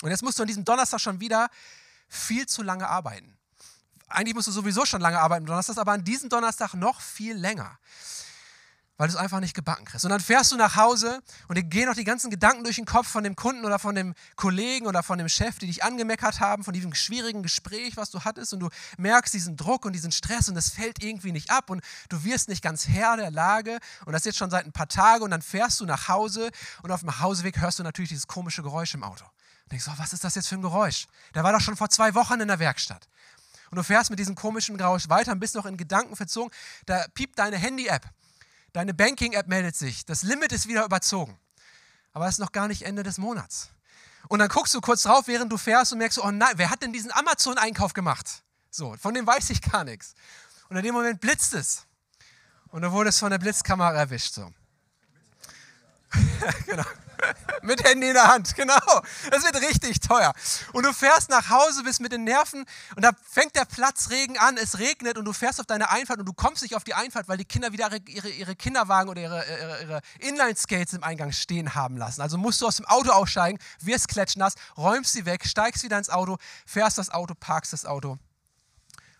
[0.00, 1.50] Und jetzt musst du an diesem Donnerstag schon wieder
[2.08, 3.39] viel zu lange arbeiten
[4.10, 7.78] eigentlich musst du sowieso schon lange arbeiten Donnerstag, aber an diesem Donnerstag noch viel länger,
[8.96, 10.04] weil du es einfach nicht gebacken kriegst.
[10.04, 12.84] Und dann fährst du nach Hause und dir gehen noch die ganzen Gedanken durch den
[12.84, 16.40] Kopf von dem Kunden oder von dem Kollegen oder von dem Chef, die dich angemeckert
[16.40, 18.68] haben, von diesem schwierigen Gespräch, was du hattest und du
[18.98, 22.48] merkst diesen Druck und diesen Stress und es fällt irgendwie nicht ab und du wirst
[22.48, 25.42] nicht ganz Herr der Lage und das jetzt schon seit ein paar Tagen und dann
[25.42, 26.50] fährst du nach Hause
[26.82, 29.24] und auf dem Hauseweg hörst du natürlich dieses komische Geräusch im Auto.
[29.24, 31.06] Und denkst, oh, was ist das jetzt für ein Geräusch?
[31.34, 33.06] Der war doch schon vor zwei Wochen in der Werkstatt
[33.70, 36.52] und du fährst mit diesem komischen Grausch weiter und bist noch in Gedanken verzogen,
[36.86, 38.08] da piept deine Handy-App,
[38.72, 41.38] deine Banking-App meldet sich, das Limit ist wieder überzogen.
[42.12, 43.70] Aber es ist noch gar nicht Ende des Monats.
[44.28, 46.82] Und dann guckst du kurz drauf, während du fährst und merkst, oh nein, wer hat
[46.82, 48.42] denn diesen Amazon-Einkauf gemacht?
[48.70, 50.14] So, von dem weiß ich gar nichts.
[50.68, 51.86] Und in dem Moment blitzt es.
[52.68, 54.34] Und du wurdest von der Blitzkamera erwischt.
[54.34, 54.52] So.
[56.66, 56.84] genau.
[57.62, 59.02] Mit Handy in der Hand, genau.
[59.30, 60.32] Das wird richtig teuer.
[60.72, 62.64] Und du fährst nach Hause, bist mit den Nerven
[62.96, 66.26] und da fängt der Platzregen an, es regnet und du fährst auf deine Einfahrt und
[66.26, 69.44] du kommst nicht auf die Einfahrt, weil die Kinder wieder ihre, ihre Kinderwagen oder ihre,
[69.46, 72.20] ihre, ihre Inline-Skates im Eingang stehen haben lassen.
[72.20, 76.10] Also musst du aus dem Auto aussteigen, wirst klatschnass, räumst sie weg, steigst wieder ins
[76.10, 78.18] Auto, fährst das Auto, parkst das Auto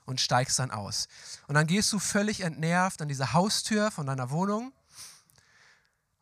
[0.07, 1.09] und steigst dann aus.
[1.47, 4.73] Und dann gehst du völlig entnervt an diese Haustür von deiner Wohnung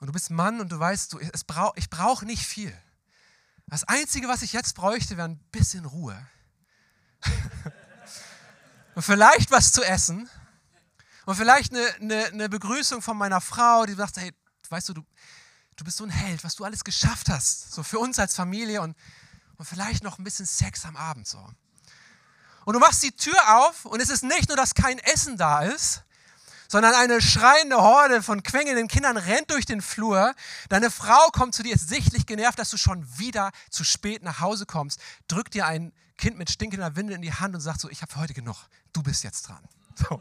[0.00, 2.76] und du bist Mann und du weißt, du, es brauch, ich brauche nicht viel.
[3.66, 6.26] Das Einzige, was ich jetzt bräuchte, wäre ein bisschen Ruhe.
[8.94, 10.28] und vielleicht was zu essen.
[11.26, 14.32] Und vielleicht eine, eine, eine, Begrüßung von meiner Frau, die sagt, hey,
[14.70, 15.06] weißt du, du,
[15.76, 17.72] du bist so ein Held, was du alles geschafft hast.
[17.72, 18.96] So für uns als Familie und,
[19.56, 21.38] und vielleicht noch ein bisschen Sex am Abend so.
[22.64, 25.62] Und du machst die Tür auf und es ist nicht nur, dass kein Essen da
[25.62, 26.04] ist,
[26.68, 30.34] sondern eine schreiende Horde von quengelnden Kindern rennt durch den Flur.
[30.68, 34.40] Deine Frau kommt zu dir, ist sichtlich genervt, dass du schon wieder zu spät nach
[34.40, 37.88] Hause kommst, drückt dir ein Kind mit stinkender Windel in die Hand und sagt so,
[37.88, 38.56] ich habe für heute genug,
[38.92, 39.60] du bist jetzt dran.
[39.96, 40.20] So.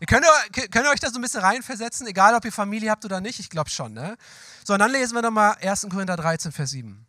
[0.00, 3.04] Ihr könnt, könnt ihr euch da so ein bisschen reinversetzen, egal ob ihr Familie habt
[3.04, 3.40] oder nicht?
[3.40, 3.92] Ich glaube schon.
[3.92, 4.16] Ne?
[4.64, 5.86] So, und dann lesen wir nochmal 1.
[5.90, 7.04] Korinther 13, Vers 7.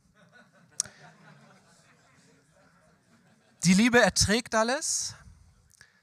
[3.63, 5.13] Die Liebe erträgt alles,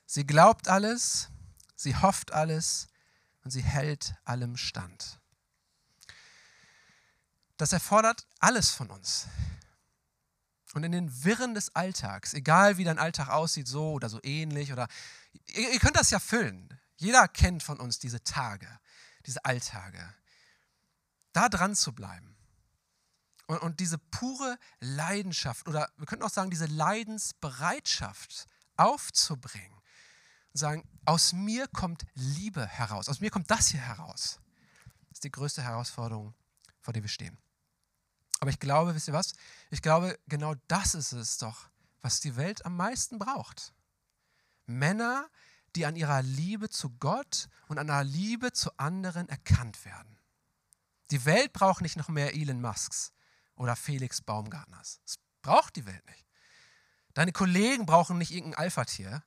[0.05, 1.31] sie glaubt alles,
[1.77, 2.89] sie hofft alles
[3.45, 5.21] und sie hält allem stand.
[7.57, 9.29] Das erfordert alles von uns.
[10.75, 14.73] Und in den Wirren des Alltags, egal wie dein Alltag aussieht, so oder so ähnlich,
[14.73, 14.89] oder
[15.47, 16.79] ihr, ihr könnt das ja füllen.
[16.97, 18.69] Jeder kennt von uns diese Tage,
[19.25, 20.13] diese Alltage.
[21.33, 22.37] Da dran zu bleiben.
[23.47, 29.76] Und, und diese pure Leidenschaft, oder wir könnten auch sagen, diese Leidensbereitschaft aufzubringen
[30.57, 34.41] und sagen, aus mir kommt Liebe heraus, aus mir kommt das hier heraus.
[35.11, 36.33] Das ist die größte Herausforderung,
[36.81, 37.37] vor der wir stehen.
[38.41, 39.35] Aber ich glaube, wisst ihr was?
[39.71, 41.69] Ich glaube, genau das ist es doch,
[42.01, 43.75] was die Welt am meisten braucht.
[44.65, 45.29] Männer,
[45.75, 50.17] die an ihrer Liebe zu Gott und an ihrer Liebe zu anderen erkannt werden.
[51.11, 53.13] Die Welt braucht nicht noch mehr Elon Musks
[53.57, 55.01] oder Felix Baumgartners.
[55.05, 56.25] Das braucht die Welt nicht.
[57.13, 59.23] Deine Kollegen brauchen nicht irgendein Alpha-Tier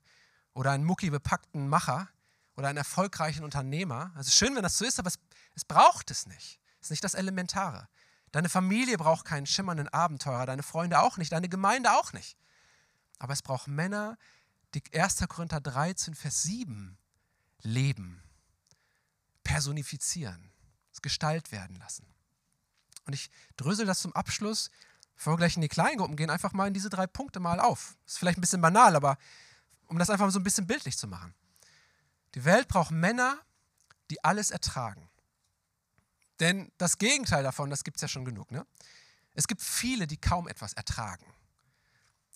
[0.59, 2.09] oder einen mucki-bepackten Macher
[2.57, 4.11] oder einen erfolgreichen Unternehmer.
[4.15, 5.17] Also schön, wenn das so ist, aber es,
[5.55, 6.59] es braucht es nicht.
[6.81, 7.87] Es ist nicht das Elementare.
[8.33, 12.37] Deine Familie braucht keinen schimmernden Abenteurer, deine Freunde auch nicht, deine Gemeinde auch nicht.
[13.19, 14.17] Aber es braucht Männer,
[14.73, 15.25] die 1.
[15.29, 16.97] Korinther 13, Vers 7
[17.61, 18.21] leben,
[19.45, 20.51] personifizieren,
[20.91, 22.05] es Gestalt werden lassen.
[23.05, 24.71] Und ich drösel das zum Abschluss,
[25.15, 27.95] bevor wir gleich in die Kleingruppen gehen, einfach mal in diese drei Punkte mal auf.
[28.05, 29.17] Ist vielleicht ein bisschen banal, aber
[29.89, 31.33] um das einfach so ein bisschen bildlich zu machen.
[32.35, 33.37] Die Welt braucht Männer,
[34.11, 35.09] die alles ertragen.
[36.39, 38.51] Denn das Gegenteil davon, das gibt es ja schon genug.
[38.51, 38.65] Ne?
[39.33, 41.25] Es gibt viele, die kaum etwas ertragen.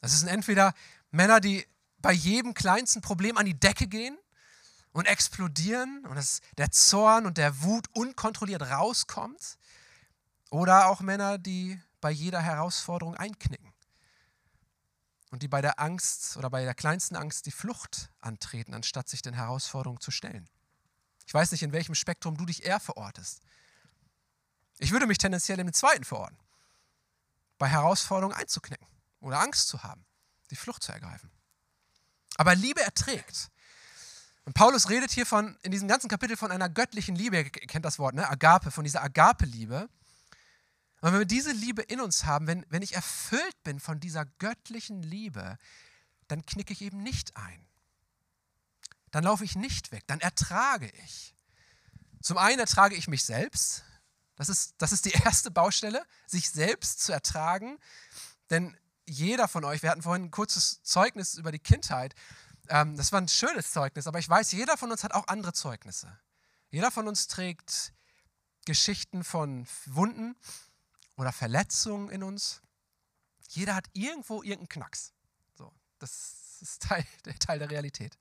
[0.02, 0.74] Das sind entweder
[1.12, 1.66] Männer, die
[2.00, 4.18] bei jedem kleinsten Problem an die Decke gehen
[4.92, 9.58] und explodieren und das, der Zorn und der Wut unkontrolliert rauskommt.
[10.50, 13.73] Oder auch Männer, die bei jeder Herausforderung einknicken
[15.34, 19.24] und die bei der Angst oder bei der kleinsten Angst die Flucht antreten, anstatt sich
[19.24, 20.48] den Herausforderungen zu stellen.
[21.26, 23.42] Ich weiß nicht, in welchem Spektrum du dich eher verortest.
[24.78, 26.38] Ich würde mich tendenziell im zweiten verorten.
[27.58, 28.86] Bei Herausforderungen einzuknicken
[29.22, 30.06] oder Angst zu haben,
[30.52, 31.32] die Flucht zu ergreifen.
[32.38, 33.50] Aber Liebe erträgt.
[34.46, 37.38] Und Paulus redet hier von, in diesem ganzen Kapitel von einer göttlichen Liebe.
[37.38, 38.30] Ihr kennt das Wort, ne?
[38.30, 39.90] Agape, von dieser Agape-Liebe.
[41.04, 44.24] Und wenn wir diese Liebe in uns haben, wenn, wenn ich erfüllt bin von dieser
[44.24, 45.58] göttlichen Liebe,
[46.30, 47.68] dann knicke ich eben nicht ein.
[49.12, 51.36] Dann laufe ich nicht weg, dann ertrage ich.
[52.22, 53.84] Zum einen ertrage ich mich selbst.
[54.38, 57.80] Das ist, das ist die erste Baustelle, sich selbst zu ertragen.
[58.50, 62.16] Denn jeder von euch, wir hatten vorhin ein kurzes Zeugnis über die Kindheit,
[62.70, 65.52] ähm, das war ein schönes Zeugnis, aber ich weiß, jeder von uns hat auch andere
[65.52, 66.18] Zeugnisse.
[66.70, 67.92] Jeder von uns trägt
[68.64, 70.38] Geschichten von Wunden
[71.16, 72.62] oder Verletzungen in uns.
[73.50, 75.14] Jeder hat irgendwo irgendeinen Knacks.
[75.54, 78.18] So, das ist Teil, der Teil der Realität.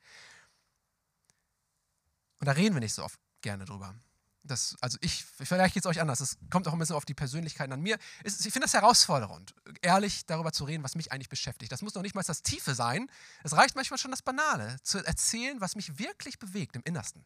[2.41, 3.95] Und da reden wir nicht so oft gerne drüber.
[4.45, 6.19] Das, also ich, vielleicht geht es euch anders.
[6.19, 7.97] Es kommt auch ein bisschen auf die Persönlichkeiten an mir.
[8.25, 11.71] ich finde das herausfordernd, ehrlich darüber zu reden, was mich eigentlich beschäftigt.
[11.71, 13.09] Das muss noch nicht mal das Tiefe sein.
[13.45, 17.25] Es reicht manchmal schon das Banale, zu erzählen, was mich wirklich bewegt im Innersten.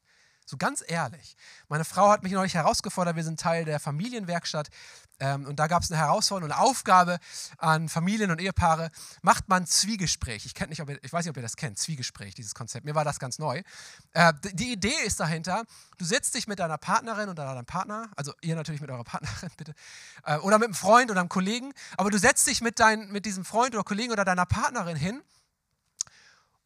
[0.48, 1.36] So ganz ehrlich.
[1.68, 4.68] Meine Frau hat mich neulich herausgefordert, wir sind Teil der Familienwerkstatt
[5.18, 7.18] ähm, und da gab es eine Herausforderung, eine Aufgabe
[7.58, 8.92] an Familien und Ehepaare.
[9.22, 10.46] Macht man Zwiegespräch.
[10.46, 12.84] Ich, nicht, ob ihr, ich weiß nicht, ob ihr das kennt, Zwiegespräch, dieses Konzept.
[12.84, 13.60] Mir war das ganz neu.
[14.12, 15.64] Äh, die Idee ist dahinter,
[15.98, 19.50] du setzt dich mit deiner Partnerin oder deinem Partner, also ihr natürlich mit eurer Partnerin,
[19.56, 19.74] bitte,
[20.24, 23.26] äh, oder mit einem Freund oder einem Kollegen, aber du setzt dich mit, dein, mit
[23.26, 25.22] diesem Freund oder Kollegen oder deiner Partnerin hin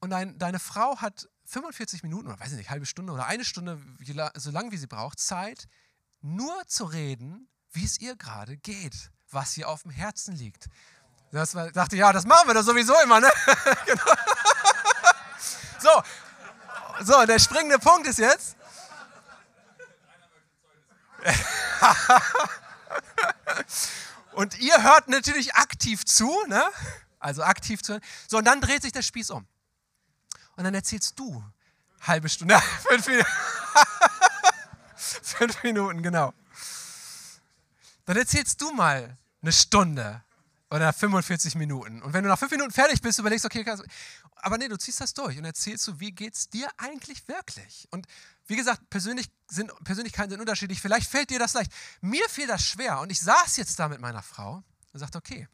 [0.00, 3.44] und dein, deine Frau hat 45 Minuten oder weiß ich nicht, halbe Stunde oder eine
[3.44, 3.78] Stunde,
[4.36, 5.66] so lange wie sie braucht, Zeit,
[6.20, 10.68] nur zu reden, wie es ihr gerade geht, was ihr auf dem Herzen liegt.
[11.32, 13.30] Das war, dachte, ja, das machen wir doch sowieso immer, ne?
[13.86, 14.04] genau.
[15.78, 16.02] So,
[17.02, 18.56] so, der springende Punkt ist jetzt.
[24.32, 26.62] und ihr hört natürlich aktiv zu, ne?
[27.18, 28.00] Also aktiv zu.
[28.28, 29.46] So, und dann dreht sich der Spieß um.
[30.60, 31.42] Und dann erzählst du
[32.02, 33.26] halbe Stunde, ja, fünf, Minuten.
[34.94, 36.34] fünf Minuten, genau.
[38.04, 40.22] Dann erzählst du mal eine Stunde
[40.68, 42.02] oder 45 Minuten.
[42.02, 43.64] Und wenn du nach fünf Minuten fertig bist, überlegst, okay,
[44.34, 47.88] aber nee, du ziehst das durch und erzählst du, wie geht es dir eigentlich wirklich?
[47.90, 48.06] Und
[48.46, 50.82] wie gesagt, persönlich sind, Persönlichkeiten sind unterschiedlich.
[50.82, 51.72] Vielleicht fällt dir das leicht.
[52.02, 55.48] Mir fiel das schwer und ich saß jetzt da mit meiner Frau und sagte, okay,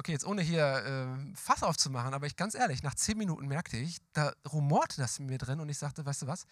[0.00, 3.76] okay, jetzt ohne hier äh, Fass aufzumachen, aber ich ganz ehrlich, nach zehn Minuten merkte
[3.76, 6.46] ich, da rumorte das in mir drin und ich sagte, weißt du was?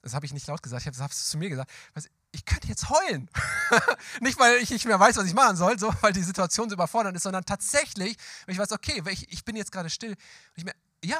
[0.00, 1.70] Das habe ich nicht laut gesagt, ich habe es zu mir gesagt.
[1.94, 3.28] Was, ich könnte jetzt heulen.
[4.20, 6.74] nicht, weil ich nicht mehr weiß, was ich machen soll, so, weil die Situation so
[6.74, 10.10] überfordernd ist, sondern tatsächlich, weil ich weiß, okay, ich, ich bin jetzt gerade still.
[10.10, 10.18] Und
[10.56, 11.18] ich mir, ja,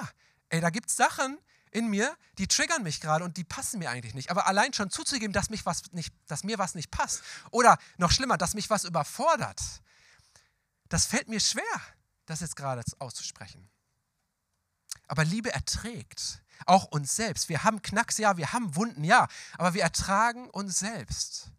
[0.51, 1.39] ey, da gibt es Sachen
[1.71, 4.31] in mir, die triggern mich gerade und die passen mir eigentlich nicht.
[4.31, 8.13] Aber allein schon zuzugeben, dass, mich was nicht, dass mir was nicht passt oder noch
[8.13, 9.61] schlimmer, dass mich was überfordert,
[10.89, 11.63] das fällt mir schwer,
[12.27, 13.69] das jetzt gerade auszusprechen.
[15.09, 17.49] Aber Liebe erträgt auch uns selbst.
[17.49, 21.51] Wir haben Knacks, ja, wir haben Wunden, ja, aber wir ertragen uns selbst.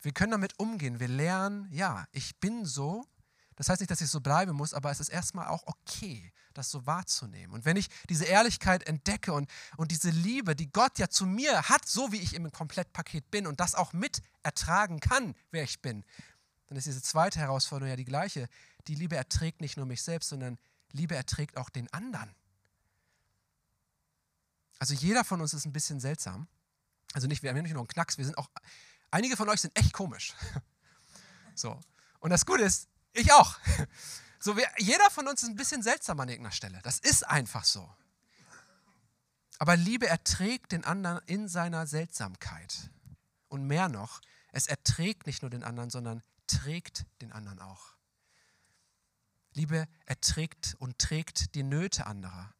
[0.00, 1.00] Wir können damit umgehen.
[1.00, 3.04] Wir lernen, ja, ich bin so.
[3.56, 6.70] Das heißt nicht, dass ich so bleiben muss, aber es ist erstmal auch okay, das
[6.70, 7.54] so wahrzunehmen.
[7.54, 11.62] Und wenn ich diese Ehrlichkeit entdecke und, und diese Liebe, die Gott ja zu mir
[11.62, 15.80] hat, so wie ich im Komplettpaket bin und das auch mit ertragen kann, wer ich
[15.80, 16.04] bin,
[16.68, 18.48] dann ist diese zweite Herausforderung ja die gleiche.
[18.88, 20.58] Die Liebe erträgt nicht nur mich selbst, sondern
[20.92, 22.34] Liebe erträgt auch den anderen.
[24.78, 26.48] Also jeder von uns ist ein bisschen seltsam.
[27.12, 28.50] Also nicht, wir haben nicht nur einen Knacks, wir sind auch,
[29.10, 30.34] einige von euch sind echt komisch.
[31.58, 31.80] So.
[32.20, 33.58] Und das Gute ist, ich auch.
[34.38, 36.80] So, wir, jeder von uns ist ein bisschen seltsam an irgendeiner Stelle.
[36.82, 37.90] Das ist einfach so.
[39.58, 42.90] Aber Liebe erträgt den anderen in seiner Seltsamkeit.
[43.48, 44.20] Und mehr noch,
[44.52, 47.96] es erträgt nicht nur den anderen, sondern trägt den anderen auch.
[49.52, 52.52] Liebe erträgt und trägt die Nöte anderer.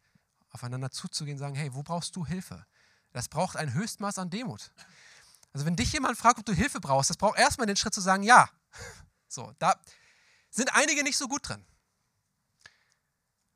[0.51, 2.67] Aufeinander zuzugehen, sagen, hey, wo brauchst du Hilfe?
[3.13, 4.73] Das braucht ein Höchstmaß an Demut.
[5.53, 8.01] Also wenn dich jemand fragt, ob du Hilfe brauchst, das braucht erstmal den Schritt zu
[8.01, 8.49] sagen, ja.
[9.29, 9.75] So, da
[10.51, 11.67] sind einige nicht so gut drin.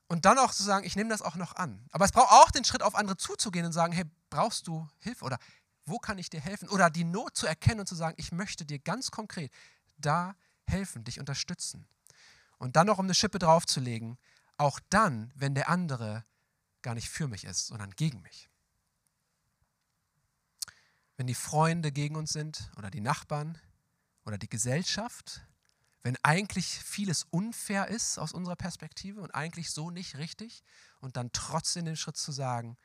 [0.09, 1.87] Und dann auch zu sagen, ich nehme das auch noch an.
[1.93, 5.25] Aber es braucht auch den Schritt, auf andere zuzugehen und sagen, hey, brauchst du Hilfe?
[5.25, 5.38] Oder
[5.87, 6.69] wo kann ich dir helfen?
[6.69, 9.53] Oder die Not zu erkennen und zu sagen, ich möchte dir ganz konkret
[10.01, 10.35] da
[10.67, 11.87] helfen, dich unterstützen.
[12.59, 14.19] Und dann noch um eine Schippe draufzulegen,
[14.57, 16.25] auch dann, wenn der andere
[16.83, 18.51] gar nicht für mich ist, sondern gegen mich.
[21.17, 23.59] Wenn die Freunde gegen uns sind oder die Nachbarn
[24.25, 25.43] oder die Gesellschaft,
[26.03, 30.63] wenn eigentlich vieles unfair ist aus unserer Perspektive und eigentlich so nicht richtig
[31.01, 32.77] und dann trotzdem den Schritt zu sagen,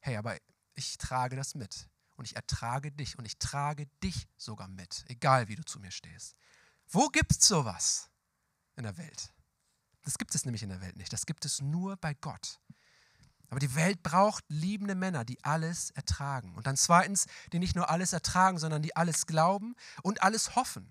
[0.00, 0.36] hey, aber
[0.74, 5.48] ich trage das mit und ich ertrage dich und ich trage dich sogar mit, egal
[5.48, 6.34] wie du zu mir stehst.
[6.92, 8.10] Wo gibt es sowas
[8.76, 9.32] in der Welt?
[10.04, 11.12] Das gibt es nämlich in der Welt nicht.
[11.12, 12.60] Das gibt es nur bei Gott.
[13.48, 16.54] Aber die Welt braucht liebende Männer, die alles ertragen.
[16.54, 20.90] Und dann zweitens, die nicht nur alles ertragen, sondern die alles glauben und alles hoffen.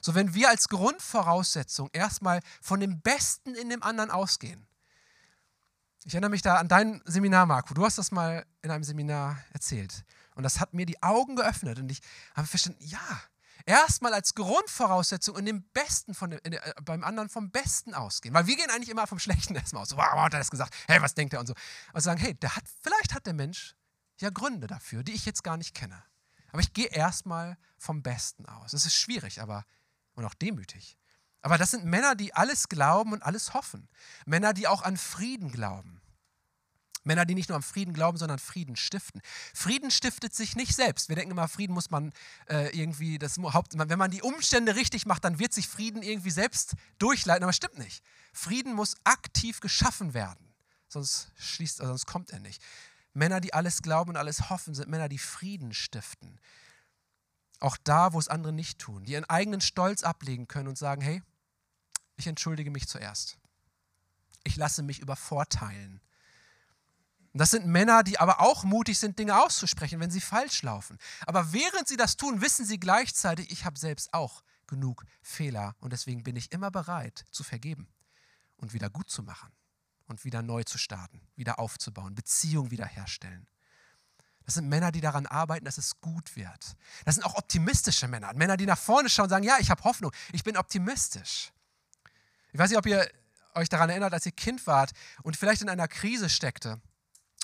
[0.00, 4.66] So, wenn wir als Grundvoraussetzung erstmal von dem Besten in dem anderen ausgehen.
[6.04, 7.74] Ich erinnere mich da an dein Seminar, Marco.
[7.74, 10.04] Du hast das mal in einem Seminar erzählt.
[10.34, 11.78] Und das hat mir die Augen geöffnet.
[11.78, 12.00] Und ich
[12.34, 13.20] habe verstanden, ja,
[13.66, 18.34] erstmal als Grundvoraussetzung in dem Besten von dem, der, äh, beim anderen vom Besten ausgehen.
[18.34, 19.90] Weil wir gehen eigentlich immer vom Schlechten erstmal aus.
[19.90, 20.74] So, warum hat er das gesagt?
[20.86, 21.40] Hey, was denkt er?
[21.40, 21.54] Und so.
[21.92, 23.74] Und sagen, hey, der hat, vielleicht hat der Mensch
[24.18, 26.02] ja Gründe dafür, die ich jetzt gar nicht kenne.
[26.52, 28.72] Aber ich gehe erstmal vom Besten aus.
[28.72, 29.64] Es ist schwierig, aber
[30.14, 30.98] und auch demütig.
[31.42, 33.88] Aber das sind Männer, die alles glauben und alles hoffen.
[34.26, 35.99] Männer, die auch an Frieden glauben.
[37.02, 39.22] Männer, die nicht nur am Frieden glauben, sondern Frieden stiften.
[39.54, 41.08] Frieden stiftet sich nicht selbst.
[41.08, 42.12] Wir denken immer, Frieden muss man
[42.46, 46.30] äh, irgendwie, das Haupt, wenn man die Umstände richtig macht, dann wird sich Frieden irgendwie
[46.30, 47.42] selbst durchleiten.
[47.42, 48.02] Aber stimmt nicht.
[48.32, 50.54] Frieden muss aktiv geschaffen werden.
[50.88, 52.62] Sonst, schließt, sonst kommt er nicht.
[53.12, 56.38] Männer, die alles glauben und alles hoffen, sind Männer, die Frieden stiften.
[57.60, 61.02] Auch da, wo es andere nicht tun, die ihren eigenen Stolz ablegen können und sagen,
[61.02, 61.22] hey,
[62.16, 63.38] ich entschuldige mich zuerst.
[64.44, 66.00] Ich lasse mich übervorteilen.
[67.32, 70.98] Das sind Männer, die aber auch mutig sind, Dinge auszusprechen, wenn sie falsch laufen.
[71.26, 75.92] Aber während sie das tun, wissen sie gleichzeitig, ich habe selbst auch genug Fehler und
[75.92, 77.88] deswegen bin ich immer bereit zu vergeben
[78.56, 79.52] und wieder gut zu machen
[80.06, 83.46] und wieder neu zu starten, wieder aufzubauen, Beziehung wiederherstellen.
[84.44, 86.76] Das sind Männer, die daran arbeiten, dass es gut wird.
[87.04, 88.32] Das sind auch optimistische Männer.
[88.34, 91.52] Männer, die nach vorne schauen und sagen, ja, ich habe Hoffnung, ich bin optimistisch.
[92.52, 93.08] Ich weiß nicht, ob ihr
[93.54, 94.90] euch daran erinnert, als ihr Kind wart
[95.22, 96.80] und vielleicht in einer Krise steckte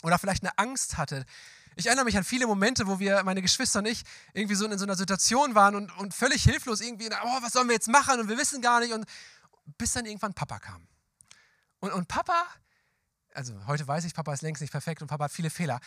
[0.03, 1.27] oder vielleicht eine Angst hattet.
[1.75, 4.79] Ich erinnere mich an viele Momente, wo wir, meine Geschwister und ich, irgendwie so in
[4.79, 8.19] so einer Situation waren und, und völlig hilflos irgendwie, oh, was sollen wir jetzt machen
[8.19, 8.93] und wir wissen gar nicht.
[8.93, 9.05] Und
[9.79, 10.87] bis dann irgendwann Papa kam.
[11.81, 12.47] Und, und Papa,
[13.35, 15.81] also heute weiß ich, Papa ist längst nicht perfekt und Papa hat viele Fehler.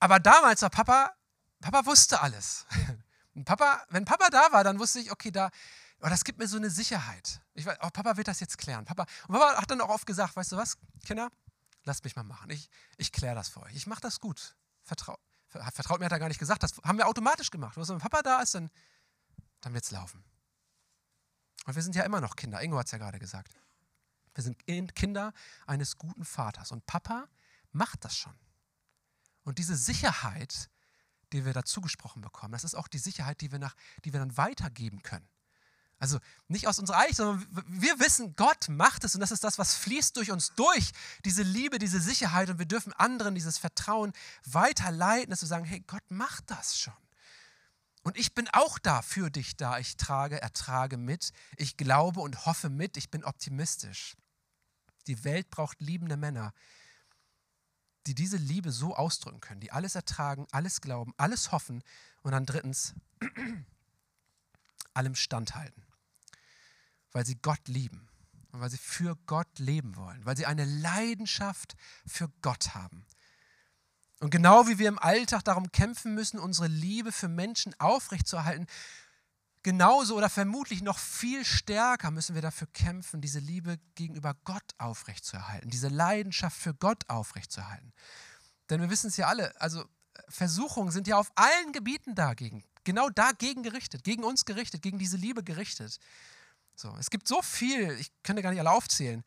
[0.00, 1.12] Aber damals war Papa,
[1.60, 2.66] Papa wusste alles.
[3.34, 5.50] Und Papa, wenn Papa da war, dann wusste ich, okay, da,
[6.02, 7.40] oh, das gibt mir so eine Sicherheit.
[7.54, 8.84] Ich weiß, oh, Papa wird das jetzt klären.
[8.84, 11.30] Papa, und Papa hat dann auch oft gesagt, weißt du was, Kinder,
[11.84, 12.50] lasst mich mal machen.
[12.50, 13.74] Ich, ich kläre das für euch.
[13.74, 14.56] Ich mache das gut.
[14.82, 16.62] Vertrau, vertraut mir hat er gar nicht gesagt.
[16.62, 17.76] Das haben wir automatisch gemacht.
[17.76, 18.70] Wenn Papa da ist, dann,
[19.60, 20.24] dann wird es laufen.
[21.66, 22.62] Und wir sind ja immer noch Kinder.
[22.62, 23.52] Ingo hat es ja gerade gesagt.
[24.34, 25.32] Wir sind Kinder
[25.66, 26.72] eines guten Vaters.
[26.72, 27.28] Und Papa
[27.72, 28.34] macht das schon.
[29.42, 30.70] Und diese Sicherheit,
[31.32, 34.20] die wir dazu gesprochen bekommen, das ist auch die Sicherheit, die wir, nach, die wir
[34.20, 35.28] dann weitergeben können.
[36.00, 39.58] Also nicht aus unserer Eiche, sondern wir wissen, Gott macht es und das ist das,
[39.58, 40.92] was fließt durch uns durch,
[41.24, 44.12] diese Liebe, diese Sicherheit und wir dürfen anderen dieses Vertrauen
[44.46, 46.94] weiterleiten, dass wir sagen, hey, Gott macht das schon.
[48.02, 49.78] Und ich bin auch da für dich da.
[49.78, 51.32] Ich trage, ertrage mit.
[51.56, 52.96] Ich glaube und hoffe mit.
[52.96, 54.16] Ich bin optimistisch.
[55.06, 56.54] Die Welt braucht liebende Männer,
[58.06, 61.82] die diese Liebe so ausdrücken können, die alles ertragen, alles glauben, alles hoffen
[62.22, 62.94] und dann drittens
[64.94, 65.82] allem standhalten,
[67.12, 68.08] weil sie Gott lieben
[68.52, 71.74] und weil sie für Gott leben wollen, weil sie eine Leidenschaft
[72.06, 73.06] für Gott haben.
[74.20, 78.66] Und genau wie wir im Alltag darum kämpfen müssen, unsere Liebe für Menschen aufrechtzuerhalten,
[79.62, 85.70] genauso oder vermutlich noch viel stärker müssen wir dafür kämpfen, diese Liebe gegenüber Gott aufrechtzuerhalten,
[85.70, 87.92] diese Leidenschaft für Gott aufrechtzuerhalten.
[88.68, 89.84] Denn wir wissen es ja alle, also
[90.28, 95.16] Versuchungen sind ja auf allen Gebieten dagegen, genau dagegen gerichtet, gegen uns gerichtet, gegen diese
[95.16, 95.98] Liebe gerichtet.
[96.80, 99.22] So, es gibt so viel, ich könnte gar nicht alle aufzählen.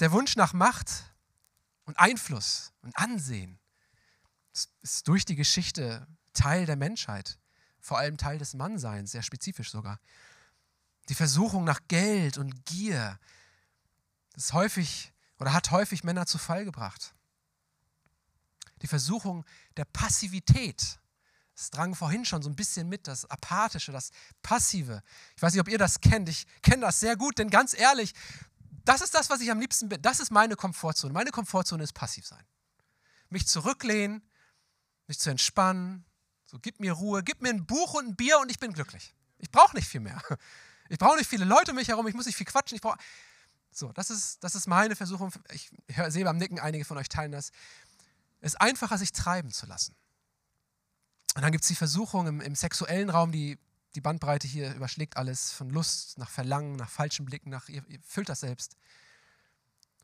[0.00, 1.14] Der Wunsch nach Macht
[1.86, 3.58] und Einfluss und Ansehen
[4.82, 7.38] ist durch die Geschichte Teil der Menschheit
[7.80, 9.98] vor allem Teil des Mannseins, sehr spezifisch sogar.
[11.08, 13.18] Die Versuchung nach Geld und Gier
[14.34, 17.14] ist häufig oder hat häufig Männer zu Fall gebracht.
[18.82, 19.46] Die Versuchung
[19.78, 20.98] der Passivität.
[21.54, 24.10] Das drang vorhin schon so ein bisschen mit, das Apathische, das
[24.42, 25.02] Passive.
[25.36, 26.28] Ich weiß nicht, ob ihr das kennt.
[26.28, 28.12] Ich kenne das sehr gut, denn ganz ehrlich,
[28.84, 30.02] das ist das, was ich am liebsten bin.
[30.02, 31.12] Das ist meine Komfortzone.
[31.12, 32.44] Meine Komfortzone ist passiv sein.
[33.30, 34.22] Mich zurücklehnen,
[35.06, 36.04] mich zu entspannen,
[36.46, 39.14] so, gib mir Ruhe, gib mir ein Buch und ein Bier und ich bin glücklich.
[39.38, 40.20] Ich brauche nicht viel mehr.
[40.90, 42.76] Ich brauche nicht viele Leute um mich herum, ich muss nicht viel quatschen.
[42.76, 42.98] Ich brauche.
[43.72, 45.32] So, das ist, das ist meine Versuchung.
[45.50, 45.70] Ich
[46.08, 47.52] sehe beim Nicken, einige von euch teilen das.
[48.42, 49.96] Es ist einfacher, sich treiben zu lassen.
[51.34, 53.58] Und dann gibt es die Versuchung im, im, sexuellen Raum, die,
[53.94, 57.98] die Bandbreite hier überschlägt alles, von Lust nach Verlangen, nach falschen Blicken, nach, ihr, ihr
[58.02, 58.76] füllt das selbst.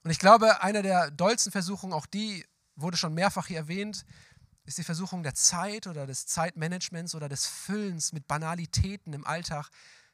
[0.02, 2.44] Und ich glaube, eine der dollsten Versuchungen, auch die
[2.74, 4.04] wurde schon mehrfach hier erwähnt,
[4.64, 9.68] ist die Versuchung der Zeit oder des Zeitmanagements oder des Füllens mit Banalitäten im Alltag,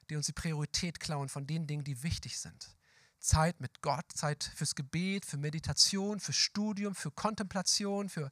[0.09, 2.75] die uns die Priorität klauen von den Dingen, die wichtig sind.
[3.19, 8.29] Zeit mit Gott, Zeit fürs Gebet, für Meditation, für Studium, für Kontemplation, für,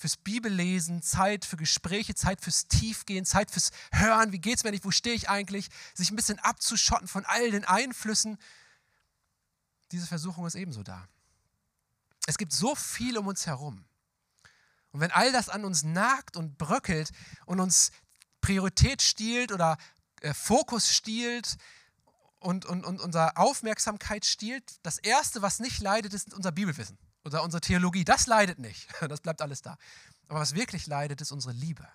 [0.00, 4.70] fürs Bibellesen, Zeit für Gespräche, Zeit fürs Tiefgehen, Zeit fürs Hören, wie geht es mir
[4.70, 8.38] nicht, wo stehe ich eigentlich, sich ein bisschen abzuschotten von all den Einflüssen.
[9.92, 11.06] Diese Versuchung ist ebenso da.
[12.26, 13.84] Es gibt so viel um uns herum.
[14.90, 17.10] Und wenn all das an uns nagt und bröckelt
[17.44, 17.90] und uns
[18.40, 19.76] Priorität stiehlt oder
[20.22, 21.58] äh, Fokus stiehlt
[22.38, 27.42] und, und, und unsere Aufmerksamkeit stiehlt, das Erste, was nicht leidet, ist unser Bibelwissen oder
[27.42, 28.04] unsere Theologie.
[28.04, 28.88] Das leidet nicht.
[29.08, 29.76] Das bleibt alles da.
[30.28, 31.86] Aber was wirklich leidet, ist unsere Liebe.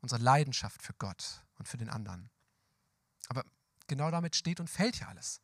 [0.00, 2.30] Unsere Leidenschaft für Gott und für den anderen.
[3.28, 3.44] Aber
[3.86, 5.40] genau damit steht und fällt ja alles.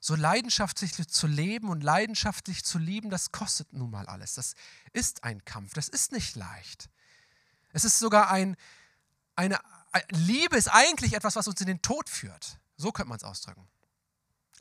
[0.00, 4.34] So leidenschaftlich zu leben und leidenschaftlich zu lieben, das kostet nun mal alles.
[4.34, 4.54] Das
[4.92, 6.90] ist ein Kampf, das ist nicht leicht.
[7.72, 8.56] Es ist sogar ein,
[9.36, 9.60] eine,
[10.08, 12.58] Liebe ist eigentlich etwas, was uns in den Tod führt.
[12.76, 13.68] So könnte man es ausdrücken.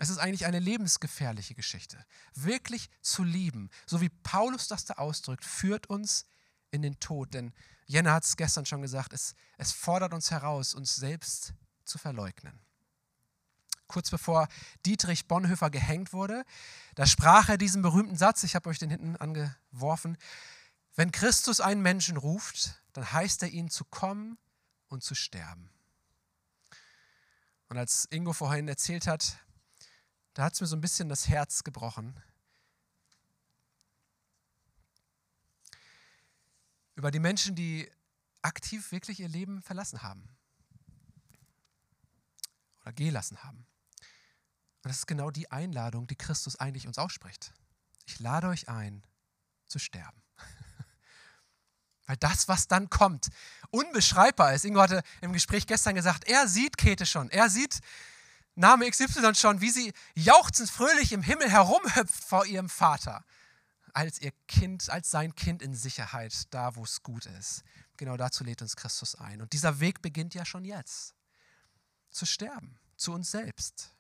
[0.02, 2.04] Es ist eigentlich eine lebensgefährliche Geschichte.
[2.34, 6.26] Wirklich zu lieben, so wie Paulus das da ausdrückt, führt uns
[6.72, 7.36] in den Tod.
[7.36, 7.54] Denn
[7.86, 11.54] Jenna hat es gestern schon gesagt, es, es fordert uns heraus, uns selbst
[11.86, 12.60] zu verleugnen
[13.88, 14.47] kurz bevor
[14.86, 16.45] Dietrich Bonhoeffer gehängt wurde.
[16.95, 20.18] Da sprach er diesen berühmten Satz, ich habe euch den hinten angeworfen,
[20.95, 24.38] wenn Christus einen Menschen ruft, dann heißt er ihn zu kommen
[24.88, 25.70] und zu sterben.
[27.68, 29.38] Und als Ingo vorhin erzählt hat,
[30.34, 32.19] da hat es mir so ein bisschen das Herz gebrochen.
[36.95, 37.91] Über die Menschen, die
[38.41, 40.29] aktiv wirklich ihr Leben verlassen haben
[42.82, 43.65] oder gelassen haben.
[44.84, 47.53] Und das ist genau die Einladung, die Christus eigentlich uns ausspricht.
[48.05, 49.05] Ich lade euch ein,
[49.67, 50.21] zu sterben.
[52.07, 53.29] Weil das, was dann kommt,
[53.69, 54.65] unbeschreibbar ist.
[54.65, 57.29] Ingo hatte im Gespräch gestern gesagt, er sieht Käthe schon.
[57.29, 57.79] Er sieht
[58.56, 63.24] Name XY schon, wie sie jauchzend fröhlich im Himmel herumhüpft vor ihrem Vater.
[63.93, 67.64] Als ihr Kind, als sein Kind in Sicherheit, da wo es gut ist.
[67.97, 69.41] Genau dazu lädt uns Christus ein.
[69.41, 71.14] Und dieser Weg beginnt ja schon jetzt.
[72.10, 73.93] Zu sterben, zu uns selbst.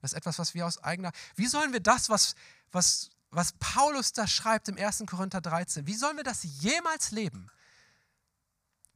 [0.00, 1.12] Das ist etwas, was wir aus eigener.
[1.36, 2.34] Wie sollen wir das, was,
[2.72, 5.04] was, was Paulus da schreibt im 1.
[5.06, 7.50] Korinther 13, wie sollen wir das jemals leben,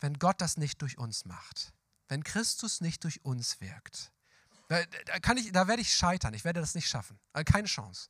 [0.00, 1.72] wenn Gott das nicht durch uns macht?
[2.08, 4.12] Wenn Christus nicht durch uns wirkt?
[4.68, 4.84] Da,
[5.20, 6.34] kann ich, da werde ich scheitern.
[6.34, 7.18] Ich werde das nicht schaffen.
[7.32, 8.08] Also keine Chance.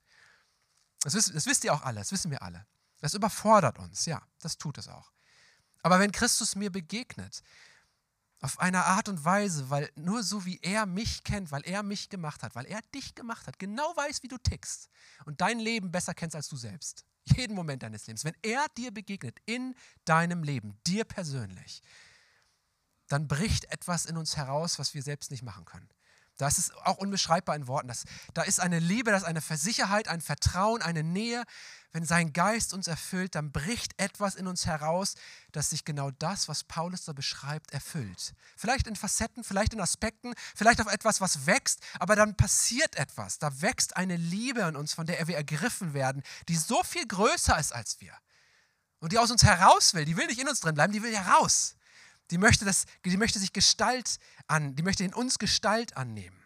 [1.02, 2.00] Das, wisst, das wisst ihr auch alle.
[2.00, 2.66] Das wissen wir alle.
[3.00, 4.06] Das überfordert uns.
[4.06, 5.12] Ja, das tut es auch.
[5.82, 7.42] Aber wenn Christus mir begegnet,
[8.40, 12.08] auf eine Art und Weise, weil nur so wie er mich kennt, weil er mich
[12.08, 14.88] gemacht hat, weil er dich gemacht hat, genau weiß, wie du tickst
[15.24, 17.04] und dein Leben besser kennst als du selbst.
[17.24, 18.24] Jeden Moment deines Lebens.
[18.24, 21.82] Wenn er dir begegnet in deinem Leben, dir persönlich,
[23.08, 25.88] dann bricht etwas in uns heraus, was wir selbst nicht machen können.
[26.36, 27.88] Das ist auch unbeschreibbar in Worten.
[27.88, 31.44] Das, da ist eine Liebe, das ist eine Versicherheit, ein Vertrauen, eine Nähe.
[31.92, 35.14] Wenn sein Geist uns erfüllt, dann bricht etwas in uns heraus,
[35.52, 38.34] dass sich genau das, was Paulus da beschreibt, erfüllt.
[38.54, 43.38] Vielleicht in Facetten, vielleicht in Aspekten, vielleicht auf etwas, was wächst, aber dann passiert etwas.
[43.38, 47.58] Da wächst eine Liebe in uns, von der wir ergriffen werden, die so viel größer
[47.58, 48.12] ist als wir.
[48.98, 50.04] Und die aus uns heraus will.
[50.04, 51.75] Die will nicht in uns drin bleiben, die will heraus.
[52.30, 56.36] Die möchte, das, die möchte sich Gestalt an, die möchte in uns Gestalt annehmen.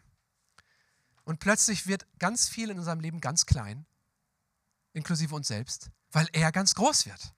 [1.23, 3.85] Und plötzlich wird ganz viel in unserem Leben ganz klein,
[4.93, 7.33] inklusive uns selbst, weil er ganz groß wird.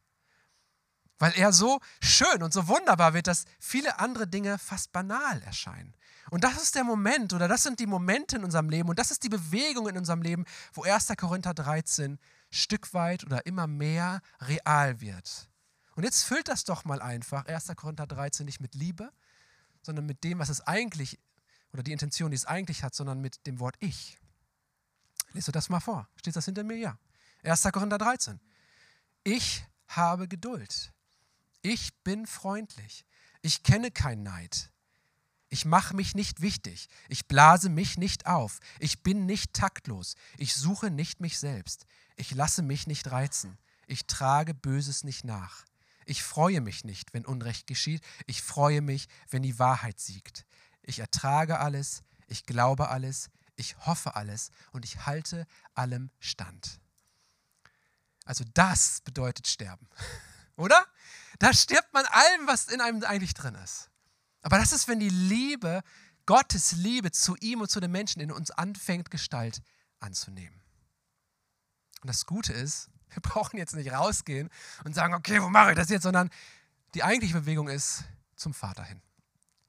[1.20, 5.96] Weil er so schön und so wunderbar wird, dass viele andere Dinge fast banal erscheinen.
[6.32, 9.12] Und das ist der Moment oder das sind die Momente in unserem Leben und das
[9.12, 11.10] ist die Bewegung in unserem Leben, wo 1.
[11.18, 12.18] Korinther 13
[12.50, 15.50] Stück weit oder immer mehr real wird.
[15.96, 17.72] Und jetzt füllt das doch mal einfach 1.
[17.76, 19.12] Korinther 13 nicht mit Liebe,
[19.82, 21.20] sondern mit dem, was es eigentlich,
[21.72, 24.18] oder die Intention, die es eigentlich hat, sondern mit dem Wort Ich.
[25.34, 26.08] Lest du das mal vor?
[26.16, 26.78] Steht das hinter mir?
[26.78, 26.98] Ja.
[27.44, 27.64] 1.
[27.72, 28.40] Korinther 13.
[29.24, 30.94] Ich habe Geduld.
[31.62, 33.06] Ich bin freundlich.
[33.42, 34.72] Ich kenne keinen Neid.
[35.50, 36.88] Ich mache mich nicht wichtig.
[37.10, 38.60] Ich blase mich nicht auf.
[38.80, 40.16] Ich bin nicht taktlos.
[40.38, 41.86] Ich suche nicht mich selbst.
[42.16, 43.58] Ich lasse mich nicht reizen.
[43.86, 45.66] Ich trage Böses nicht nach.
[46.06, 48.04] Ich freue mich nicht, wenn Unrecht geschieht.
[48.26, 50.46] Ich freue mich, wenn die Wahrheit siegt.
[50.82, 56.80] Ich ertrage alles, ich glaube alles, ich hoffe alles und ich halte allem stand.
[58.26, 59.88] Also das bedeutet sterben,
[60.56, 60.86] oder?
[61.40, 63.90] Da stirbt man allem, was in einem eigentlich drin ist.
[64.42, 65.82] Aber das ist, wenn die Liebe,
[66.26, 69.62] Gottes Liebe zu ihm und zu den Menschen in uns anfängt, Gestalt
[70.00, 70.62] anzunehmen.
[72.02, 74.50] Und das Gute ist, wir brauchen jetzt nicht rausgehen
[74.84, 76.30] und sagen, okay, wo mache ich das jetzt, sondern
[76.94, 78.04] die eigentliche Bewegung ist
[78.36, 79.02] zum Vater hin.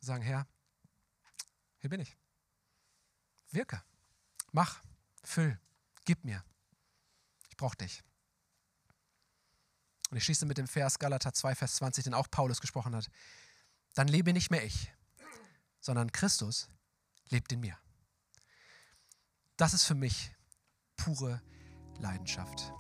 [0.01, 0.47] Sagen, Herr,
[1.79, 2.17] hier bin ich.
[3.51, 3.83] Wirke.
[4.53, 4.81] Mach.
[5.23, 5.59] Füll,
[6.05, 6.45] gib mir.
[7.49, 8.03] Ich brauche dich.
[10.11, 13.09] Und ich schließe mit dem Vers Galater 2, Vers 20, den auch Paulus gesprochen hat.
[13.95, 14.93] Dann lebe nicht mehr ich,
[15.81, 16.69] sondern Christus
[17.31, 17.79] lebt in mir.
[19.57, 20.31] Das ist für mich
[20.97, 21.41] pure
[21.99, 22.73] Leidenschaft.